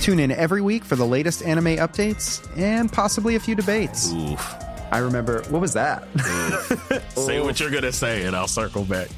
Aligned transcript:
Tune 0.00 0.18
in 0.18 0.32
every 0.32 0.62
week 0.62 0.82
for 0.82 0.96
the 0.96 1.06
latest 1.06 1.42
anime 1.42 1.76
updates 1.76 2.46
and 2.56 2.90
possibly 2.90 3.36
a 3.36 3.40
few 3.40 3.54
debates. 3.54 4.12
Oof. 4.12 4.54
I 4.90 4.98
remember, 4.98 5.42
what 5.50 5.60
was 5.60 5.74
that? 5.74 6.08
say 7.16 7.40
what 7.40 7.60
you're 7.60 7.70
going 7.70 7.84
to 7.84 7.92
say, 7.92 8.24
and 8.24 8.34
I'll 8.34 8.48
circle 8.48 8.84
back. 8.84 9.08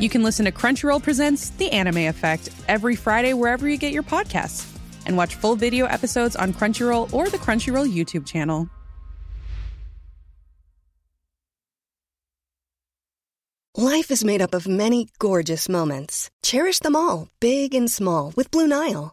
You 0.00 0.08
can 0.08 0.22
listen 0.22 0.46
to 0.46 0.52
Crunchyroll 0.52 1.02
Presents 1.02 1.50
The 1.50 1.70
Anime 1.70 2.08
Effect 2.08 2.48
every 2.66 2.96
Friday 2.96 3.34
wherever 3.34 3.68
you 3.68 3.76
get 3.76 3.92
your 3.92 4.02
podcasts, 4.02 4.66
and 5.06 5.16
watch 5.16 5.34
full 5.36 5.54
video 5.54 5.86
episodes 5.86 6.34
on 6.34 6.52
Crunchyroll 6.52 7.12
or 7.12 7.28
the 7.28 7.38
Crunchyroll 7.38 7.92
YouTube 7.92 8.26
channel. 8.26 8.68
Life 13.76 14.10
is 14.10 14.24
made 14.24 14.42
up 14.42 14.54
of 14.54 14.66
many 14.66 15.08
gorgeous 15.18 15.68
moments. 15.68 16.30
Cherish 16.42 16.80
them 16.80 16.96
all, 16.96 17.28
big 17.38 17.74
and 17.74 17.90
small, 17.90 18.32
with 18.36 18.50
Blue 18.50 18.66
Nile. 18.66 19.12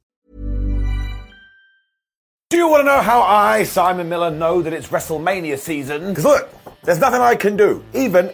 Do 2.51 2.57
you 2.57 2.67
want 2.67 2.81
to 2.81 2.85
know 2.85 2.99
how 2.99 3.21
I, 3.21 3.63
Simon 3.63 4.09
Miller, 4.09 4.29
know 4.29 4.61
that 4.61 4.73
it's 4.73 4.89
WrestleMania 4.89 5.57
season? 5.57 6.09
Because 6.09 6.25
look, 6.25 6.49
there's 6.83 6.99
nothing 6.99 7.21
I 7.21 7.33
can 7.33 7.55
do. 7.55 7.81
Even 7.93 8.29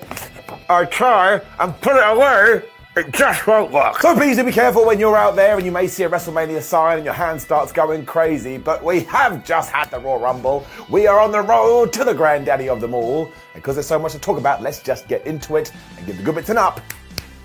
I 0.69 0.85
try 0.85 1.39
and 1.59 1.81
put 1.81 1.97
it 1.97 2.03
away, 2.03 2.63
it 2.95 3.13
just 3.13 3.45
won't 3.45 3.71
work. 3.71 4.01
So 4.01 4.15
please 4.15 4.35
do 4.35 4.43
be 4.43 4.51
careful 4.51 4.87
when 4.87 4.99
you're 4.99 5.15
out 5.15 5.35
there 5.35 5.55
and 5.55 5.63
you 5.63 5.71
may 5.71 5.85
see 5.85 6.01
a 6.01 6.09
WrestleMania 6.09 6.63
sign 6.63 6.97
and 6.97 7.05
your 7.05 7.13
hand 7.13 7.39
starts 7.39 7.71
going 7.71 8.07
crazy. 8.07 8.57
But 8.57 8.83
we 8.83 9.01
have 9.01 9.45
just 9.45 9.69
had 9.69 9.91
the 9.91 9.99
Royal 9.99 10.19
Rumble. 10.19 10.65
We 10.89 11.05
are 11.05 11.19
on 11.19 11.31
the 11.31 11.41
road 11.41 11.93
to 11.93 12.03
the 12.03 12.15
granddaddy 12.15 12.69
of 12.69 12.81
them 12.81 12.95
all. 12.95 13.25
And 13.25 13.61
because 13.61 13.75
there's 13.75 13.85
so 13.85 13.99
much 13.99 14.13
to 14.13 14.19
talk 14.19 14.39
about, 14.39 14.63
let's 14.63 14.81
just 14.81 15.07
get 15.07 15.27
into 15.27 15.57
it 15.57 15.71
and 15.95 16.07
give 16.07 16.17
the 16.17 16.23
good 16.23 16.33
bits 16.33 16.49
an 16.49 16.57
up 16.57 16.81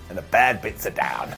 and 0.08 0.16
the 0.16 0.22
bad 0.22 0.62
bits 0.62 0.86
are 0.86 0.90
down. 0.90 1.34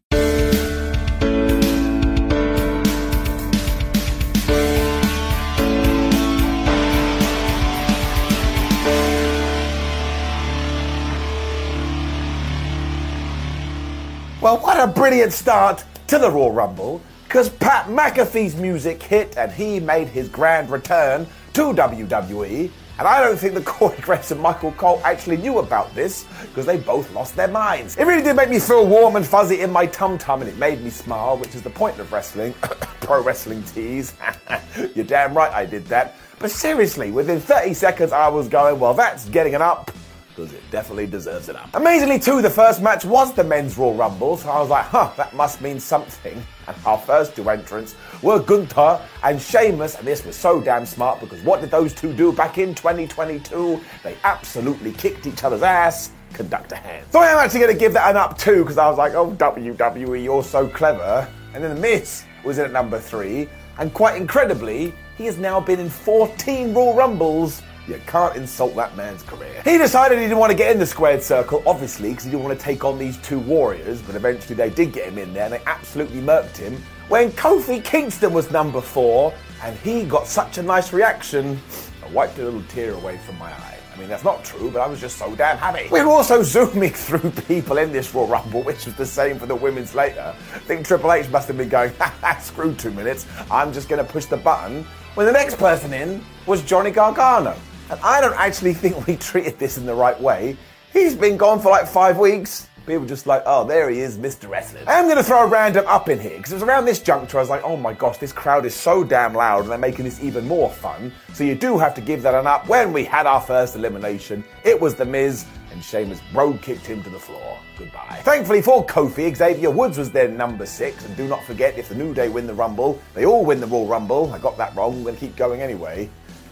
Well, 14.44 14.58
what 14.58 14.78
a 14.78 14.86
brilliant 14.86 15.32
start 15.32 15.82
to 16.06 16.18
the 16.18 16.30
Royal 16.30 16.52
Rumble, 16.52 17.00
because 17.24 17.48
Pat 17.48 17.86
McAfee's 17.86 18.54
music 18.56 19.02
hit 19.02 19.38
and 19.38 19.50
he 19.50 19.80
made 19.80 20.06
his 20.06 20.28
grand 20.28 20.68
return 20.68 21.26
to 21.54 21.72
WWE. 21.72 22.70
And 22.98 23.08
I 23.08 23.22
don't 23.22 23.38
think 23.38 23.54
the 23.54 23.62
Corey 23.64 23.96
Graves 24.02 24.32
and 24.32 24.42
Michael 24.42 24.72
Cole 24.72 25.00
actually 25.02 25.38
knew 25.38 25.60
about 25.60 25.94
this 25.94 26.26
because 26.42 26.66
they 26.66 26.76
both 26.76 27.10
lost 27.14 27.36
their 27.36 27.48
minds. 27.48 27.96
It 27.96 28.04
really 28.04 28.22
did 28.22 28.36
make 28.36 28.50
me 28.50 28.58
feel 28.58 28.86
warm 28.86 29.16
and 29.16 29.26
fuzzy 29.26 29.62
in 29.62 29.72
my 29.72 29.86
tum 29.86 30.18
tum 30.18 30.42
and 30.42 30.50
it 30.50 30.58
made 30.58 30.82
me 30.82 30.90
smile, 30.90 31.38
which 31.38 31.54
is 31.54 31.62
the 31.62 31.70
point 31.70 31.98
of 31.98 32.12
wrestling. 32.12 32.52
Pro 33.00 33.22
wrestling 33.22 33.62
tease. 33.62 34.12
You're 34.94 35.06
damn 35.06 35.34
right 35.34 35.54
I 35.54 35.64
did 35.64 35.86
that. 35.86 36.16
But 36.38 36.50
seriously, 36.50 37.12
within 37.12 37.40
30 37.40 37.72
seconds, 37.72 38.12
I 38.12 38.28
was 38.28 38.48
going, 38.48 38.78
well, 38.78 38.92
that's 38.92 39.26
getting 39.30 39.54
an 39.54 39.62
up 39.62 39.90
because 40.34 40.52
it 40.52 40.62
definitely 40.70 41.06
deserves 41.06 41.48
it 41.48 41.56
up. 41.56 41.70
Amazingly, 41.74 42.18
too, 42.18 42.42
the 42.42 42.50
first 42.50 42.82
match 42.82 43.04
was 43.04 43.32
the 43.34 43.44
men's 43.44 43.78
Royal 43.78 43.94
Rumble, 43.94 44.36
so 44.36 44.48
I 44.48 44.60
was 44.60 44.68
like, 44.68 44.84
huh, 44.86 45.12
that 45.16 45.34
must 45.34 45.60
mean 45.60 45.78
something. 45.78 46.44
And 46.66 46.76
our 46.84 46.98
first 46.98 47.36
two 47.36 47.48
entrants 47.48 47.94
were 48.22 48.40
Gunther 48.40 49.00
and 49.22 49.40
Sheamus, 49.40 49.94
and 49.96 50.06
this 50.06 50.24
was 50.24 50.34
so 50.34 50.60
damn 50.60 50.86
smart 50.86 51.20
because 51.20 51.40
what 51.42 51.60
did 51.60 51.70
those 51.70 51.94
two 51.94 52.12
do 52.12 52.32
back 52.32 52.58
in 52.58 52.74
2022? 52.74 53.80
They 54.02 54.16
absolutely 54.24 54.92
kicked 54.92 55.26
each 55.26 55.44
other's 55.44 55.62
ass. 55.62 56.10
Conductor 56.32 56.74
hands. 56.74 57.06
So 57.12 57.20
I 57.20 57.28
am 57.28 57.38
actually 57.38 57.60
going 57.60 57.72
to 57.74 57.78
give 57.78 57.92
that 57.92 58.10
an 58.10 58.16
up 58.16 58.36
too 58.36 58.62
because 58.64 58.76
I 58.76 58.88
was 58.88 58.98
like, 58.98 59.14
oh, 59.14 59.30
WWE, 59.32 60.24
you're 60.24 60.42
so 60.42 60.66
clever. 60.66 61.28
And 61.54 61.62
then 61.62 61.72
The 61.76 61.80
Miz 61.80 62.24
was 62.44 62.58
in 62.58 62.64
at 62.64 62.72
number 62.72 62.98
three, 62.98 63.48
and 63.78 63.94
quite 63.94 64.20
incredibly, 64.20 64.92
he 65.16 65.26
has 65.26 65.38
now 65.38 65.60
been 65.60 65.78
in 65.78 65.88
14 65.88 66.74
Royal 66.74 66.94
Rumbles 66.94 67.62
you 67.86 68.00
can't 68.06 68.36
insult 68.36 68.74
that 68.76 68.96
man's 68.96 69.22
career. 69.22 69.62
He 69.64 69.78
decided 69.78 70.18
he 70.18 70.24
didn't 70.24 70.38
want 70.38 70.50
to 70.50 70.56
get 70.56 70.72
in 70.72 70.78
the 70.78 70.86
squared 70.86 71.22
circle, 71.22 71.62
obviously, 71.66 72.10
because 72.10 72.24
he 72.24 72.30
didn't 72.30 72.44
want 72.44 72.58
to 72.58 72.64
take 72.64 72.84
on 72.84 72.98
these 72.98 73.18
two 73.18 73.38
warriors, 73.38 74.00
but 74.02 74.14
eventually 74.14 74.54
they 74.54 74.70
did 74.70 74.92
get 74.92 75.08
him 75.08 75.18
in 75.18 75.32
there 75.34 75.44
and 75.44 75.52
they 75.54 75.62
absolutely 75.66 76.20
murked 76.20 76.56
him. 76.56 76.82
When 77.08 77.30
Kofi 77.32 77.84
Kingston 77.84 78.32
was 78.32 78.50
number 78.50 78.80
four, 78.80 79.34
and 79.62 79.76
he 79.78 80.04
got 80.04 80.26
such 80.26 80.58
a 80.58 80.62
nice 80.62 80.92
reaction, 80.92 81.60
I 82.02 82.08
wiped 82.10 82.38
a 82.38 82.44
little 82.44 82.62
tear 82.68 82.92
away 82.92 83.18
from 83.18 83.38
my 83.38 83.50
eye. 83.50 83.78
I 83.94 83.98
mean, 83.98 84.08
that's 84.08 84.24
not 84.24 84.44
true, 84.44 84.70
but 84.70 84.80
I 84.80 84.88
was 84.88 85.00
just 85.00 85.18
so 85.18 85.34
damn 85.36 85.56
happy. 85.56 85.88
We 85.90 86.02
were 86.02 86.10
also 86.10 86.42
zooming 86.42 86.90
through 86.90 87.30
people 87.30 87.78
in 87.78 87.92
this 87.92 88.12
Royal 88.12 88.26
Rumble, 88.26 88.62
which 88.62 88.86
was 88.86 88.94
the 88.94 89.06
same 89.06 89.38
for 89.38 89.46
the 89.46 89.54
women's 89.54 89.94
later. 89.94 90.34
I 90.54 90.58
think 90.60 90.86
Triple 90.86 91.12
H 91.12 91.28
must 91.28 91.46
have 91.48 91.56
been 91.56 91.68
going, 91.68 91.92
screw 92.40 92.74
two 92.74 92.90
minutes, 92.90 93.26
I'm 93.50 93.72
just 93.72 93.88
going 93.88 94.04
to 94.04 94.10
push 94.10 94.26
the 94.26 94.36
button. 94.36 94.84
When 95.14 95.26
the 95.26 95.32
next 95.32 95.58
person 95.58 95.92
in 95.92 96.24
was 96.46 96.62
Johnny 96.62 96.90
Gargano. 96.90 97.56
And 97.90 98.00
I 98.00 98.20
don't 98.20 98.36
actually 98.36 98.74
think 98.82 99.06
we 99.06 99.16
treated 99.16 99.58
this 99.58 99.78
in 99.78 99.86
the 99.86 99.94
right 99.94 100.20
way. 100.20 100.56
He's 100.92 101.14
been 101.14 101.36
gone 101.36 101.60
for 101.60 101.70
like 101.70 101.86
five 101.86 102.18
weeks. 102.18 102.68
People 102.86 103.06
just 103.06 103.26
like, 103.26 103.42
oh, 103.46 103.64
there 103.64 103.88
he 103.88 104.00
is, 104.00 104.18
Mr. 104.18 104.48
Wrestling. 104.48 104.84
I 104.86 104.98
am 104.98 105.06
going 105.06 105.16
to 105.16 105.24
throw 105.24 105.44
a 105.44 105.46
random 105.46 105.86
up 105.86 106.10
in 106.10 106.20
here 106.20 106.36
because 106.36 106.52
it 106.52 106.56
was 106.56 106.62
around 106.62 106.84
this 106.84 107.00
juncture 107.00 107.38
I 107.38 107.40
was 107.40 107.48
like, 107.48 107.64
oh 107.64 107.78
my 107.78 107.94
gosh, 107.94 108.18
this 108.18 108.32
crowd 108.32 108.66
is 108.66 108.74
so 108.74 109.02
damn 109.02 109.32
loud 109.32 109.62
and 109.62 109.70
they're 109.70 109.78
making 109.78 110.04
this 110.04 110.22
even 110.22 110.46
more 110.46 110.68
fun. 110.68 111.10
So 111.32 111.44
you 111.44 111.54
do 111.54 111.78
have 111.78 111.94
to 111.94 112.02
give 112.02 112.20
that 112.22 112.34
an 112.34 112.46
up. 112.46 112.68
When 112.68 112.92
we 112.92 113.02
had 113.02 113.26
our 113.26 113.40
first 113.40 113.74
elimination, 113.74 114.44
it 114.64 114.78
was 114.78 114.94
The 114.94 115.06
Miz 115.06 115.46
and 115.72 115.82
Sheamus 115.82 116.20
road 116.34 116.60
kicked 116.60 116.84
him 116.84 117.02
to 117.04 117.10
the 117.10 117.18
floor. 117.18 117.58
Goodbye. 117.78 118.20
Thankfully 118.22 118.60
for 118.60 118.84
Kofi, 118.84 119.34
Xavier 119.34 119.70
Woods 119.70 119.96
was 119.96 120.10
their 120.10 120.28
number 120.28 120.66
six. 120.66 121.06
And 121.06 121.16
do 121.16 121.26
not 121.26 121.42
forget, 121.44 121.78
if 121.78 121.88
the 121.88 121.94
New 121.94 122.12
Day 122.12 122.28
win 122.28 122.46
the 122.46 122.54
Rumble, 122.54 123.00
they 123.14 123.24
all 123.24 123.46
win 123.46 123.60
the 123.60 123.66
Royal 123.66 123.86
Rumble. 123.86 124.30
I 124.32 124.38
got 124.38 124.58
that 124.58 124.76
wrong. 124.76 124.94
I'm 124.94 125.02
going 125.02 125.14
to 125.14 125.20
keep 125.20 125.36
going 125.36 125.62
anyway. 125.62 126.10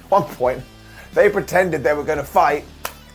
One 0.09 0.25
point, 0.25 0.63
they 1.15 1.29
pretended 1.29 1.83
they 1.83 1.95
were 1.95 2.05
going 2.05 2.19
to 2.19 2.25
fight, 2.25 2.65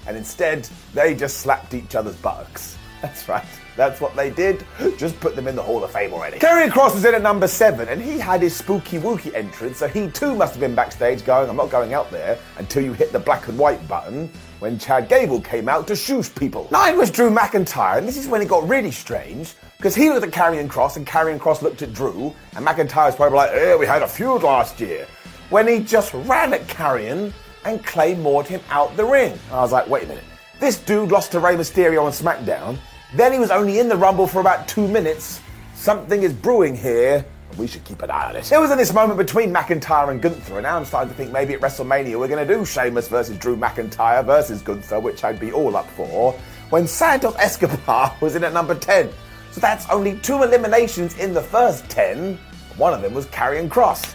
and 0.08 0.16
instead, 0.16 0.68
they 0.94 1.16
just 1.16 1.38
slapped 1.38 1.74
each 1.74 1.96
other's 1.96 2.16
buttocks. 2.16 2.78
That's 3.02 3.28
right. 3.30 3.46
That's 3.76 4.02
what 4.02 4.16
they 4.16 4.32
did. 4.32 4.66
Just 4.98 5.20
put 5.20 5.36
them 5.36 5.48
in 5.48 5.56
the 5.56 5.62
Hall 5.62 5.84
of 5.84 5.92
Fame 5.92 6.12
already. 6.12 6.40
Karrion 6.40 6.70
Kross 6.70 6.96
was 6.96 7.06
in 7.06 7.14
at 7.14 7.22
number 7.22 7.48
seven, 7.48 7.88
and 7.90 8.02
he 8.02 8.18
had 8.18 8.42
his 8.42 8.56
spooky 8.56 8.98
wookie 8.98 9.34
entrance, 9.36 9.78
so 9.78 9.88
he 9.88 10.10
too 10.10 10.34
must 10.34 10.54
have 10.54 10.60
been 10.60 10.74
backstage 10.74 11.24
going, 11.24 11.48
I'm 11.48 11.56
not 11.56 11.70
going 11.70 11.94
out 11.94 12.10
there 12.10 12.40
until 12.58 12.84
you 12.84 12.94
hit 12.94 13.12
the 13.12 13.20
black 13.20 13.48
and 13.48 13.58
white 13.58 13.88
button 13.88 14.32
when 14.60 14.80
Chad 14.80 15.10
Gable 15.10 15.40
came 15.42 15.70
out 15.70 15.86
to 15.88 15.94
shoosh 15.94 16.34
people. 16.34 16.68
Nine 16.72 16.98
was 16.98 17.12
Drew 17.12 17.30
McIntyre, 17.30 18.00
and 18.00 18.08
this 18.08 18.18
is 18.18 18.28
when 18.28 18.42
it 18.42 18.48
got 18.48 18.68
really 18.68 18.92
strange, 18.92 19.54
because 19.78 19.94
he 19.94 20.10
looked 20.10 20.26
at 20.26 20.34
Karrion 20.34 20.68
Kross, 20.68 20.98
and 20.98 21.06
Karrion 21.06 21.38
Kross 21.38 21.62
looked 21.62 21.84
at 21.84 21.94
Drew, 21.94 22.34
and 22.56 22.66
McIntyre's 22.66 23.16
probably 23.16 23.38
like, 23.38 23.52
eh, 23.52 23.76
we 23.76 23.86
had 23.86 24.02
a 24.02 24.08
feud 24.08 24.42
last 24.42 24.80
year. 24.80 25.06
When 25.52 25.68
he 25.68 25.82
just 25.82 26.16
ran 26.16 26.52
at 26.54 26.66
Karrion 26.66 27.32
and 27.68 27.84
Clay 27.86 28.16
Claymored 28.16 28.48
him 28.48 28.62
out 28.70 28.96
the 28.96 29.04
ring. 29.04 29.38
I 29.52 29.62
was 29.62 29.74
like, 29.74 29.88
wait 29.88 30.06
a 30.06 30.08
minute. 30.08 30.24
This 30.60 30.80
dude 30.80 31.12
lost 31.12 31.34
to 31.34 31.40
Rey 31.40 31.56
Mysterio 31.56 32.04
on 32.04 32.12
SmackDown. 32.12 32.78
Then 33.14 33.34
he 33.34 33.40
was 33.40 33.52
only 33.52 33.80
in 33.80 33.90
the 33.90 33.96
Rumble 33.96 34.26
for 34.26 34.40
about 34.40 34.68
two 34.68 34.88
minutes. 34.88 35.42
Something 35.76 36.24
is 36.24 36.34
brewing 36.34 36.76
here. 36.76 37.26
We 37.58 37.68
should 37.68 37.84
keep 37.84 38.02
an 38.02 38.12
eye 38.12 38.30
on 38.30 38.36
it. 38.36 38.52
It 38.52 38.60
was 38.60 38.72
in 38.72 38.78
this 38.78 38.94
moment 38.94 39.18
between 39.18 39.54
McIntyre 39.54 40.10
and 40.10 40.22
Gunther, 40.22 40.56
and 40.56 40.64
now 40.64 40.78
I'm 40.78 40.86
starting 40.86 41.10
to 41.10 41.16
think 41.16 41.32
maybe 41.32 41.54
at 41.54 41.62
WrestleMania 41.62 42.20
we're 42.20 42.28
going 42.28 42.46
to 42.46 42.54
do 42.54 42.66
Sheamus 42.66 43.08
versus 43.08 43.38
Drew 43.38 43.56
McIntyre 43.56 44.24
versus 44.26 44.62
Gunther, 44.62 45.00
which 45.00 45.24
I'd 45.24 45.40
be 45.40 45.52
all 45.52 45.76
up 45.76 45.90
for, 45.92 46.34
when 46.70 46.88
Santos 46.88 47.36
Escobar 47.38 48.16
was 48.22 48.36
in 48.36 48.44
at 48.44 48.54
number 48.54 48.76
10. 48.76 49.10
So 49.52 49.62
that's 49.62 49.90
only 49.90 50.18
two 50.20 50.44
eliminations 50.44 51.18
in 51.18 51.34
the 51.34 51.42
first 51.42 51.90
10. 51.90 52.38
One 52.78 52.94
of 52.94 53.02
them 53.02 53.14
was 53.14 53.26
Karrion 53.28 53.70
Kross. 53.70 54.14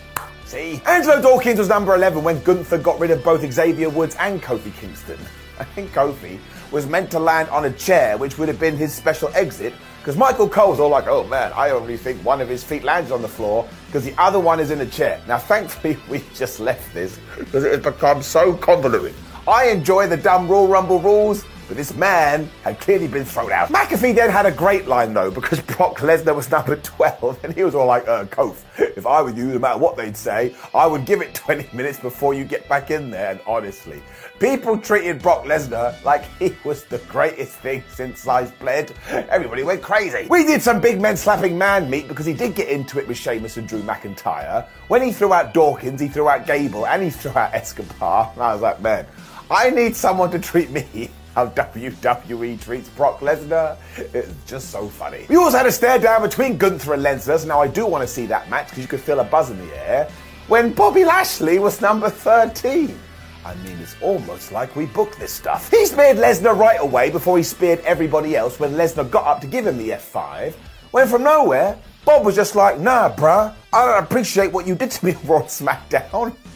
See? 0.53 0.83
Angelo 0.85 1.23
Dawkins 1.23 1.59
was 1.59 1.71
number 1.71 1.95
11 1.95 2.23
when 2.23 2.39
Gunther 2.43 2.77
got 2.77 3.01
rid 3.01 3.11
of 3.11 3.25
both 3.25 3.41
Xavier 3.51 3.89
Woods 3.89 4.15
and 4.21 4.43
Kofi 4.43 4.71
Kingston. 4.75 5.19
I 5.59 5.65
think 5.65 5.93
Kofi 5.93 6.39
was 6.71 6.87
meant 6.87 7.11
to 7.13 7.19
land 7.19 7.49
on 7.49 7.65
a 7.65 7.73
chair, 7.73 8.19
which 8.19 8.37
would 8.37 8.49
have 8.49 8.61
been 8.61 8.77
his 8.77 8.93
special 8.93 9.31
exit. 9.33 9.73
Because 10.01 10.15
Michael 10.15 10.51
Cole's 10.51 10.79
all 10.79 10.91
like, 10.91 11.07
oh 11.07 11.25
man, 11.25 11.53
I 11.55 11.71
only 11.71 11.97
think 11.97 12.23
one 12.23 12.43
of 12.43 12.51
his 12.51 12.63
feet 12.63 12.85
lands 12.85 13.11
on 13.11 13.23
the 13.23 13.29
floor 13.29 13.67
because 13.87 14.05
the 14.05 14.13
other 14.19 14.39
one 14.39 14.61
is 14.61 14.71
in 14.71 14.83
a 14.83 14.87
chair. 14.87 15.23
Now, 15.27 15.39
thankfully, 15.53 15.97
we 16.07 16.23
just 16.35 16.61
left 16.61 16.93
this 16.93 17.19
because 17.39 17.65
it 17.65 17.73
has 17.73 17.81
become 17.81 18.23
so 18.23 18.53
convoluted. 18.53 19.15
I 19.49 19.71
enjoy 19.71 20.07
the 20.07 20.19
dumb 20.19 20.49
Royal 20.49 20.69
Rumble 20.69 21.01
rules, 21.01 21.47
this 21.75 21.95
man 21.95 22.49
had 22.63 22.81
clearly 22.81 23.09
been 23.09 23.25
thrown 23.25 23.53
out. 23.53 23.69
McAfee 23.69 24.15
then 24.15 24.31
had 24.31 24.47
a 24.47 24.53
great 24.53 24.87
line 24.87 25.15
though, 25.15 25.31
because 25.31 25.61
Brock 25.77 25.99
Lesnar 25.99 26.35
was 26.35 26.51
number 26.51 26.77
12, 26.77 27.45
and 27.45 27.55
he 27.55 27.65
was 27.65 27.75
all 27.75 27.87
like, 27.87 28.07
uh, 28.09 28.25
Kof, 28.27 28.63
if 28.97 29.07
I 29.07 29.23
were 29.23 29.31
you, 29.31 29.47
no 29.47 29.59
matter 29.59 29.79
what 29.79 29.97
they'd 29.97 30.17
say, 30.17 30.55
I 30.75 30.87
would 30.87 31.05
give 31.05 31.23
it 31.23 31.35
20 31.35 31.77
minutes 31.77 31.99
before 32.01 32.35
you 32.35 32.45
get 32.45 32.69
back 32.69 32.91
in 32.91 33.11
there. 33.11 33.31
And 33.31 33.41
honestly, 33.47 34.03
people 34.39 34.79
treated 34.79 35.23
Brock 35.23 35.45
Lesnar 35.45 36.03
like 36.05 36.25
he 36.39 36.55
was 36.65 36.85
the 36.85 36.99
greatest 36.99 37.53
thing 37.59 37.83
since 37.93 38.21
sliced 38.21 38.59
bread. 38.59 38.93
Everybody 39.11 39.63
went 39.63 39.83
crazy. 39.83 40.27
We 40.29 40.45
did 40.45 40.63
some 40.63 40.81
big 40.81 41.01
men 41.01 41.17
slapping 41.17 41.57
man 41.57 41.89
meat 41.89 42.09
because 42.09 42.27
he 42.27 42.35
did 42.35 42.55
get 42.55 42.69
into 42.69 42.99
it 42.99 43.07
with 43.09 43.17
Sheamus 43.17 43.57
and 43.57 43.69
Drew 43.69 43.83
McIntyre. 43.83 44.67
When 44.89 45.03
he 45.03 45.13
threw 45.13 45.33
out 45.33 45.55
Dawkins, 45.55 46.01
he 46.01 46.09
threw 46.09 46.29
out 46.29 46.47
Gable, 46.47 46.87
and 46.87 47.03
he 47.03 47.11
threw 47.11 47.33
out 47.33 47.55
Escobar. 47.55 48.31
And 48.35 48.43
I 48.43 48.53
was 48.53 48.63
like, 48.63 48.81
man, 48.81 49.07
I 49.51 49.71
need 49.71 49.95
someone 49.95 50.31
to 50.31 50.39
treat 50.39 50.71
me 50.71 51.11
how 51.35 51.47
WWE 51.49 52.61
treats 52.61 52.89
Brock 52.91 53.21
Lesnar. 53.21 53.77
It's 53.97 54.33
just 54.47 54.71
so 54.71 54.89
funny. 54.89 55.27
We 55.29 55.37
also 55.37 55.57
had 55.57 55.67
a 55.67 55.73
stare 55.73 55.99
down 55.99 56.23
between 56.23 56.59
Gunther 56.59 56.95
and 56.95 57.03
Lesnar. 57.03 57.47
Now 57.47 57.61
I 57.61 57.69
do 57.69 57.87
want 57.87 58.03
to 58.03 58.09
see 58.09 58.27
that 58.27 58.51
match 58.51 58.69
because 58.69 58.83
you 58.83 58.89
could 58.89 59.01
feel 59.01 59.21
a 59.21 59.25
buzz 59.25 59.51
in 59.51 59.59
the 59.59 59.89
air. 59.89 60.11
When 60.49 60.73
Bobby 60.73 61.05
Lashley 61.05 61.59
was 61.59 61.81
number 61.81 62.11
13. 62.11 62.99
I 63.45 63.55
mean, 63.57 63.77
it's 63.79 63.97
almost 64.01 64.53
like 64.53 64.77
we 64.77 64.87
booked 64.87 65.19
this 65.19 65.33
stuff. 65.33 65.69
He 65.69 65.85
speared 65.87 66.17
Lesnar 66.17 66.57
right 66.57 66.81
away 66.81 67.11
before 67.11 67.39
he 67.39 67.43
speared 67.43 67.81
everybody 67.81 68.37
else 68.37 68.61
when 68.61 68.73
Lesnar 68.75 69.11
got 69.11 69.27
up 69.27 69.41
to 69.41 69.49
give 69.49 69.67
him 69.67 69.79
the 69.79 69.91
F5. 69.91 70.55
When 70.93 71.09
from 71.09 71.25
nowhere, 71.25 71.77
Bob 72.05 72.25
was 72.25 72.37
just 72.37 72.55
like, 72.55 72.79
nah, 72.79 73.13
bruh, 73.13 73.53
I 73.73 73.87
don't 73.87 74.05
appreciate 74.05 74.53
what 74.53 74.67
you 74.67 74.77
did 74.77 74.93
to 74.93 75.05
me 75.05 75.15
on 75.15 75.27
Raw 75.27 75.43
SmackDown. 75.43 76.37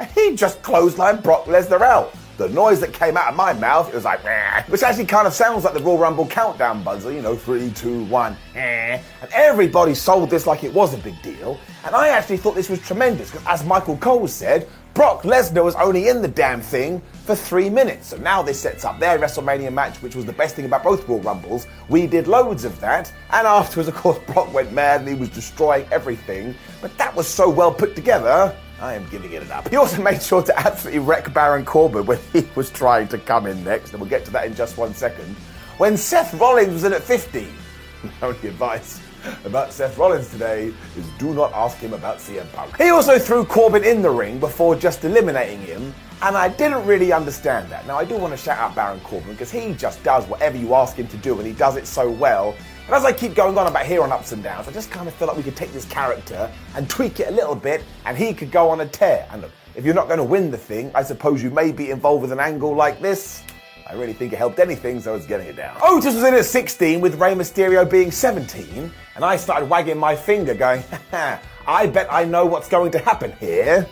And 0.00 0.08
he 0.12 0.36
just 0.36 0.62
clotheslined 0.62 1.24
Brock 1.24 1.46
Lesnar 1.46 1.80
out 1.80 2.14
the 2.38 2.48
noise 2.48 2.78
that 2.80 2.92
came 2.92 3.16
out 3.16 3.28
of 3.28 3.36
my 3.36 3.52
mouth, 3.52 3.88
it 3.88 3.94
was 3.94 4.04
like, 4.04 4.20
which 4.68 4.82
actually 4.84 5.04
kind 5.06 5.26
of 5.26 5.34
sounds 5.34 5.64
like 5.64 5.74
the 5.74 5.80
Royal 5.80 5.98
Rumble 5.98 6.26
countdown 6.26 6.84
buzzer, 6.84 7.12
you 7.12 7.20
know, 7.20 7.34
three, 7.34 7.70
two, 7.70 8.04
one, 8.04 8.36
and 8.54 9.02
everybody 9.34 9.92
sold 9.92 10.30
this 10.30 10.46
like 10.46 10.62
it 10.62 10.72
was 10.72 10.94
a 10.94 10.98
big 10.98 11.20
deal. 11.20 11.58
And 11.84 11.96
I 11.96 12.08
actually 12.08 12.36
thought 12.36 12.54
this 12.54 12.70
was 12.70 12.80
tremendous 12.80 13.32
because, 13.32 13.44
as 13.46 13.64
Michael 13.64 13.96
Cole 13.96 14.28
said, 14.28 14.68
Brock 14.94 15.22
Lesnar 15.22 15.64
was 15.64 15.74
only 15.76 16.08
in 16.08 16.22
the 16.22 16.28
damn 16.28 16.60
thing 16.60 17.02
for 17.24 17.34
three 17.34 17.68
minutes. 17.70 18.08
So 18.08 18.16
now 18.16 18.42
this 18.42 18.58
sets 18.60 18.84
up 18.84 18.98
their 18.98 19.18
WrestleMania 19.18 19.72
match, 19.72 20.00
which 20.02 20.16
was 20.16 20.24
the 20.24 20.32
best 20.32 20.56
thing 20.56 20.64
about 20.64 20.82
both 20.82 21.08
Royal 21.08 21.20
Rumbles. 21.20 21.66
We 21.88 22.06
did 22.06 22.26
loads 22.26 22.64
of 22.64 22.80
that. 22.80 23.12
And 23.30 23.46
afterwards, 23.46 23.88
of 23.88 23.94
course, 23.94 24.18
Brock 24.26 24.52
went 24.52 24.72
mad 24.72 25.00
and 25.00 25.08
he 25.08 25.14
was 25.14 25.28
destroying 25.28 25.86
everything. 25.92 26.54
But 26.80 26.96
that 26.98 27.14
was 27.14 27.28
so 27.28 27.48
well 27.48 27.72
put 27.72 27.94
together. 27.94 28.56
I 28.80 28.94
am 28.94 29.08
giving 29.08 29.32
it 29.32 29.42
an 29.42 29.50
up. 29.50 29.68
He 29.68 29.76
also 29.76 30.00
made 30.02 30.22
sure 30.22 30.42
to 30.42 30.58
absolutely 30.58 31.00
wreck 31.00 31.32
Baron 31.32 31.64
Corbin 31.64 32.06
when 32.06 32.18
he 32.32 32.48
was 32.54 32.70
trying 32.70 33.08
to 33.08 33.18
come 33.18 33.46
in 33.46 33.62
next, 33.64 33.92
and 33.92 34.00
we'll 34.00 34.10
get 34.10 34.24
to 34.26 34.30
that 34.32 34.46
in 34.46 34.54
just 34.54 34.76
one 34.76 34.94
second. 34.94 35.34
When 35.78 35.96
Seth 35.96 36.34
Rollins 36.34 36.72
was 36.72 36.84
in 36.84 36.92
at 36.92 37.02
50, 37.02 37.40
the 38.02 38.26
only 38.26 38.48
advice 38.48 39.00
about 39.44 39.72
Seth 39.72 39.98
Rollins 39.98 40.30
today 40.30 40.72
is 40.96 41.08
do 41.18 41.34
not 41.34 41.52
ask 41.52 41.78
him 41.78 41.92
about 41.92 42.18
CM 42.18 42.50
Punk. 42.52 42.76
He 42.76 42.90
also 42.90 43.18
threw 43.18 43.44
Corbin 43.44 43.84
in 43.84 44.00
the 44.00 44.10
ring 44.10 44.38
before 44.38 44.76
just 44.76 45.04
eliminating 45.04 45.60
him, 45.60 45.92
and 46.22 46.36
I 46.36 46.48
didn't 46.48 46.86
really 46.86 47.12
understand 47.12 47.70
that. 47.70 47.86
Now, 47.86 47.98
I 47.98 48.04
do 48.04 48.16
want 48.16 48.32
to 48.32 48.36
shout 48.36 48.58
out 48.58 48.74
Baron 48.74 49.00
Corbin 49.00 49.32
because 49.32 49.50
he 49.50 49.74
just 49.74 50.02
does 50.02 50.24
whatever 50.26 50.56
you 50.56 50.74
ask 50.74 50.96
him 50.96 51.08
to 51.08 51.16
do, 51.16 51.36
and 51.38 51.46
he 51.46 51.52
does 51.52 51.76
it 51.76 51.86
so 51.86 52.10
well 52.10 52.54
and 52.88 52.96
as 52.96 53.04
I 53.04 53.12
keep 53.12 53.34
going 53.34 53.58
on 53.58 53.66
about 53.66 53.84
here 53.84 54.02
on 54.02 54.10
ups 54.10 54.32
and 54.32 54.42
downs, 54.42 54.66
I 54.66 54.72
just 54.72 54.90
kind 54.90 55.06
of 55.06 55.12
feel 55.12 55.28
like 55.28 55.36
we 55.36 55.42
could 55.42 55.56
take 55.56 55.74
this 55.74 55.84
character 55.84 56.50
and 56.74 56.88
tweak 56.88 57.20
it 57.20 57.28
a 57.28 57.30
little 57.30 57.54
bit, 57.54 57.84
and 58.06 58.16
he 58.16 58.32
could 58.32 58.50
go 58.50 58.70
on 58.70 58.80
a 58.80 58.86
tear. 58.86 59.28
And 59.30 59.42
look, 59.42 59.50
if 59.74 59.84
you're 59.84 59.94
not 59.94 60.06
going 60.06 60.16
to 60.16 60.24
win 60.24 60.50
the 60.50 60.56
thing, 60.56 60.90
I 60.94 61.02
suppose 61.02 61.42
you 61.42 61.50
may 61.50 61.70
be 61.70 61.90
involved 61.90 62.22
with 62.22 62.32
an 62.32 62.40
angle 62.40 62.74
like 62.74 63.02
this. 63.02 63.42
I 63.86 63.92
really 63.92 64.14
think 64.14 64.32
it 64.32 64.36
helped 64.36 64.58
anything, 64.58 65.02
so 65.02 65.14
it's 65.14 65.26
getting 65.26 65.48
it 65.48 65.56
down. 65.56 65.76
Otis 65.82 66.14
was 66.14 66.24
in 66.24 66.32
at 66.32 66.46
16 66.46 67.02
with 67.02 67.20
Rey 67.20 67.34
Mysterio 67.34 67.88
being 67.88 68.10
17, 68.10 68.90
and 69.16 69.24
I 69.24 69.36
started 69.36 69.68
wagging 69.68 69.98
my 69.98 70.16
finger, 70.16 70.54
going, 70.54 70.82
I 71.66 71.86
bet 71.88 72.10
I 72.10 72.24
know 72.24 72.46
what's 72.46 72.70
going 72.70 72.90
to 72.92 72.98
happen 73.00 73.32
here. 73.32 73.86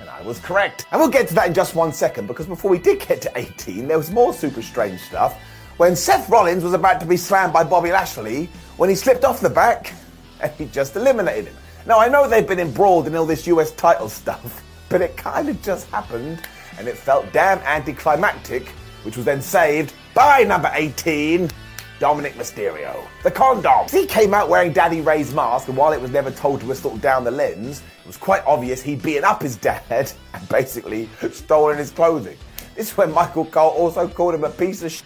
And 0.00 0.08
I 0.08 0.22
was 0.22 0.38
correct. 0.38 0.86
And 0.92 0.98
we'll 0.98 1.10
get 1.10 1.28
to 1.28 1.34
that 1.34 1.46
in 1.46 1.52
just 1.52 1.74
one 1.74 1.92
second, 1.92 2.26
because 2.26 2.46
before 2.46 2.70
we 2.70 2.78
did 2.78 3.00
get 3.06 3.20
to 3.20 3.32
18, 3.34 3.86
there 3.86 3.98
was 3.98 4.10
more 4.10 4.32
super 4.32 4.62
strange 4.62 4.98
stuff 5.02 5.38
when 5.80 5.96
Seth 5.96 6.28
Rollins 6.28 6.62
was 6.62 6.74
about 6.74 7.00
to 7.00 7.06
be 7.06 7.16
slammed 7.16 7.54
by 7.54 7.64
Bobby 7.64 7.90
Lashley 7.90 8.50
when 8.76 8.90
he 8.90 8.94
slipped 8.94 9.24
off 9.24 9.40
the 9.40 9.48
back 9.48 9.94
and 10.42 10.52
he 10.52 10.66
just 10.66 10.94
eliminated 10.94 11.46
him. 11.46 11.56
Now, 11.86 11.98
I 11.98 12.06
know 12.06 12.28
they've 12.28 12.46
been 12.46 12.60
embroiled 12.60 13.06
in 13.06 13.16
all 13.16 13.24
this 13.24 13.46
US 13.46 13.70
title 13.72 14.08
stuff, 14.20 14.62
but 14.90 15.00
it 15.00 15.16
kind 15.16 15.48
of 15.48 15.62
just 15.62 15.88
happened 15.88 16.42
and 16.78 16.86
it 16.86 16.98
felt 16.98 17.32
damn 17.32 17.60
anticlimactic, 17.60 18.68
which 19.04 19.16
was 19.16 19.24
then 19.24 19.40
saved 19.40 19.94
by 20.12 20.42
number 20.42 20.70
18. 20.74 21.50
Dominic 21.98 22.34
Mysterio. 22.34 23.02
The 23.22 23.30
condom. 23.30 23.88
He 23.90 24.04
came 24.04 24.34
out 24.34 24.50
wearing 24.50 24.74
Daddy 24.74 25.00
Rey's 25.00 25.32
mask, 25.32 25.68
and 25.68 25.76
while 25.76 25.92
it 25.92 26.00
was 26.00 26.10
never 26.10 26.30
told 26.30 26.60
to 26.60 26.66
whistle 26.66 26.96
down 26.98 27.24
the 27.24 27.30
lens, 27.30 27.82
it 28.02 28.06
was 28.06 28.16
quite 28.18 28.42
obvious 28.46 28.82
he'd 28.82 29.02
beaten 29.02 29.24
up 29.24 29.42
his 29.42 29.56
dad 29.56 29.82
and 30.34 30.48
basically 30.50 31.08
stolen 31.30 31.78
his 31.78 31.90
clothing. 31.90 32.36
This 32.74 32.90
is 32.90 32.96
when 32.96 33.12
Michael 33.12 33.44
Cole 33.44 33.70
also 33.70 34.08
called 34.08 34.34
him 34.34 34.44
a 34.44 34.50
piece 34.50 34.82
of. 34.82 35.02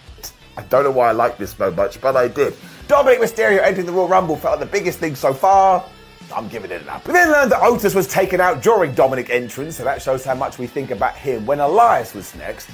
I 0.57 0.63
don't 0.63 0.85
know 0.85 0.91
why 0.91 1.09
I 1.09 1.13
like 1.13 1.39
this 1.39 1.53
so 1.53 1.71
much, 1.71 2.01
but 2.01 2.17
I 2.17 2.29
did. 2.29 2.55
Dominic 2.87 3.21
Mysterio 3.21 3.63
entering 3.63 3.87
the 3.87 3.93
Royal 3.93 4.09
Rumble 4.09 4.37
felt 4.37 4.61
like 4.61 4.71
the 4.71 4.79
biggest 4.79 4.99
thing 4.99 5.15
so 5.15 5.33
far. 5.33 5.85
I'm 6.35 6.49
giving 6.49 6.71
it 6.71 6.83
an 6.83 6.89
up. 6.89 7.07
We 7.07 7.13
then 7.13 7.31
learned 7.31 7.53
that 7.53 7.63
Otis 7.63 7.95
was 7.95 8.07
taken 8.07 8.41
out 8.41 8.63
during 8.63 8.95
Dominic's 8.95 9.31
entrance, 9.31 9.77
so 9.77 9.85
that 9.85 10.01
shows 10.01 10.25
how 10.25 10.35
much 10.35 10.59
we 10.59 10.67
think 10.67 10.91
about 10.91 11.15
him 11.17 11.45
when 11.47 11.61
Elias 11.61 12.15
was 12.15 12.35
next. 12.35 12.69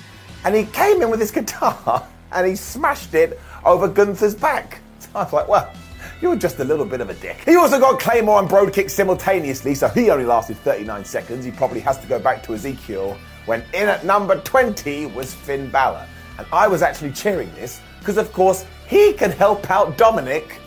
And 0.44 0.54
he 0.54 0.64
came 0.66 1.02
in 1.02 1.10
with 1.10 1.20
his 1.20 1.30
guitar 1.40 2.06
and 2.32 2.46
he 2.46 2.56
smashed 2.56 3.14
it 3.14 3.40
over 3.64 3.88
Gunther's 3.88 4.34
back. 4.34 4.80
So 4.98 5.08
I 5.14 5.24
was 5.24 5.32
like, 5.32 5.48
well, 5.48 5.72
you're 6.20 6.36
just 6.36 6.58
a 6.60 6.64
little 6.64 6.84
bit 6.84 7.00
of 7.00 7.10
a 7.10 7.14
dick. 7.14 7.38
He 7.44 7.56
also 7.56 7.80
got 7.80 7.98
Claymore 7.98 8.40
and 8.40 8.48
Brogue 8.48 8.72
Kick 8.72 8.90
simultaneously, 8.90 9.74
so 9.74 9.88
he 9.88 10.10
only 10.10 10.24
lasted 10.26 10.58
39 10.58 11.04
seconds. 11.04 11.44
He 11.44 11.50
probably 11.50 11.80
has 11.80 11.98
to 11.98 12.06
go 12.06 12.18
back 12.18 12.42
to 12.44 12.54
Ezekiel 12.54 13.18
when 13.46 13.62
in 13.74 13.88
at 13.88 14.04
number 14.04 14.38
20 14.40 15.06
was 15.06 15.34
Finn 15.34 15.70
Balor. 15.70 16.06
And 16.40 16.48
I 16.54 16.68
was 16.68 16.80
actually 16.80 17.12
cheering 17.12 17.54
this 17.54 17.82
because, 17.98 18.16
of 18.16 18.32
course, 18.32 18.64
he 18.88 19.12
can 19.12 19.30
help 19.30 19.70
out 19.70 19.98
Dominic. 19.98 20.58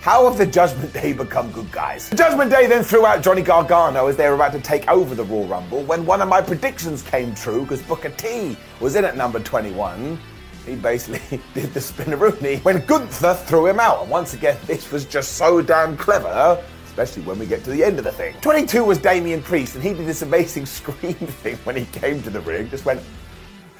How 0.00 0.26
have 0.26 0.38
the 0.38 0.46
Judgment 0.46 0.90
Day 0.94 1.12
become 1.12 1.52
good 1.52 1.70
guys? 1.70 2.08
The 2.08 2.16
Judgment 2.16 2.50
Day 2.50 2.66
then 2.66 2.82
threw 2.82 3.04
out 3.04 3.22
Johnny 3.22 3.42
Gargano 3.42 4.06
as 4.06 4.16
they 4.16 4.26
were 4.26 4.36
about 4.36 4.52
to 4.52 4.60
take 4.60 4.88
over 4.88 5.14
the 5.14 5.24
Royal 5.24 5.46
Rumble 5.46 5.82
when 5.82 6.06
one 6.06 6.22
of 6.22 6.30
my 6.30 6.40
predictions 6.40 7.02
came 7.02 7.34
true 7.34 7.60
because 7.60 7.82
Booker 7.82 8.08
T 8.08 8.56
was 8.80 8.96
in 8.96 9.04
at 9.04 9.18
number 9.18 9.38
21. 9.38 10.18
He 10.64 10.76
basically 10.76 11.42
did 11.54 11.74
the 11.74 11.80
spinneroonie 11.80 12.64
when 12.64 12.82
Gunther 12.86 13.34
threw 13.34 13.66
him 13.66 13.80
out. 13.80 14.00
And 14.00 14.10
once 14.10 14.32
again, 14.32 14.56
this 14.66 14.90
was 14.90 15.04
just 15.04 15.32
so 15.32 15.60
damn 15.60 15.94
clever 15.98 16.64
especially 16.86 17.22
when 17.22 17.38
we 17.38 17.46
get 17.46 17.62
to 17.62 17.70
the 17.70 17.84
end 17.84 17.96
of 17.98 18.04
the 18.04 18.10
thing. 18.10 18.34
22 18.40 18.82
was 18.82 18.98
Damian 18.98 19.40
Priest, 19.40 19.76
and 19.76 19.84
he 19.84 19.94
did 19.94 20.04
this 20.04 20.22
amazing 20.22 20.66
scream 20.78 21.14
thing 21.14 21.56
when 21.58 21.76
he 21.76 21.84
came 21.84 22.20
to 22.24 22.30
the 22.30 22.40
ring. 22.40 22.68
Just 22.70 22.84
went, 22.84 23.00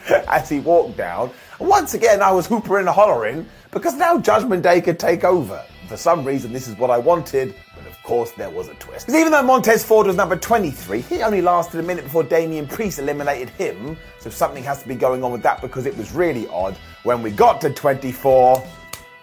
as 0.29 0.49
he 0.49 0.61
walked 0.61 0.97
down. 0.97 1.31
Once 1.59 1.95
again, 1.95 2.23
I 2.23 2.31
was 2.31 2.47
hoopering 2.47 2.81
and 2.81 2.89
hollering 2.89 3.47
because 3.71 3.95
now 3.95 4.19
Judgment 4.19 4.63
Day 4.63 4.81
could 4.81 4.99
take 4.99 5.25
over. 5.25 5.63
For 5.89 5.97
some 5.97 6.25
reason, 6.25 6.53
this 6.53 6.69
is 6.69 6.77
what 6.77 6.91
I 6.91 6.99
wanted, 6.99 7.55
but 7.75 7.87
of 7.87 8.03
course, 8.03 8.33
there 8.33 8.51
was 8.51 8.69
a 8.69 8.75
twist. 8.75 9.07
Because 9.07 9.19
even 9.19 9.33
though 9.33 9.43
Montez 9.43 9.83
Ford 9.83 10.07
was 10.07 10.17
number 10.17 10.37
23, 10.37 11.01
he 11.01 11.23
only 11.23 11.41
lasted 11.41 11.81
a 11.81 11.83
minute 11.83 12.05
before 12.05 12.23
Damian 12.23 12.67
Priest 12.67 12.99
eliminated 12.99 13.49
him. 13.51 13.97
So 14.21 14.29
something 14.29 14.63
has 14.65 14.83
to 14.83 14.89
be 14.89 14.95
going 14.95 15.25
on 15.25 15.33
with 15.33 15.43
that 15.43 15.63
because 15.63 15.87
it 15.87 15.97
was 15.97 16.13
really 16.13 16.47
odd 16.49 16.77
when 17.05 17.23
we 17.23 17.31
got 17.31 17.61
to 17.63 17.71
24 17.73 18.63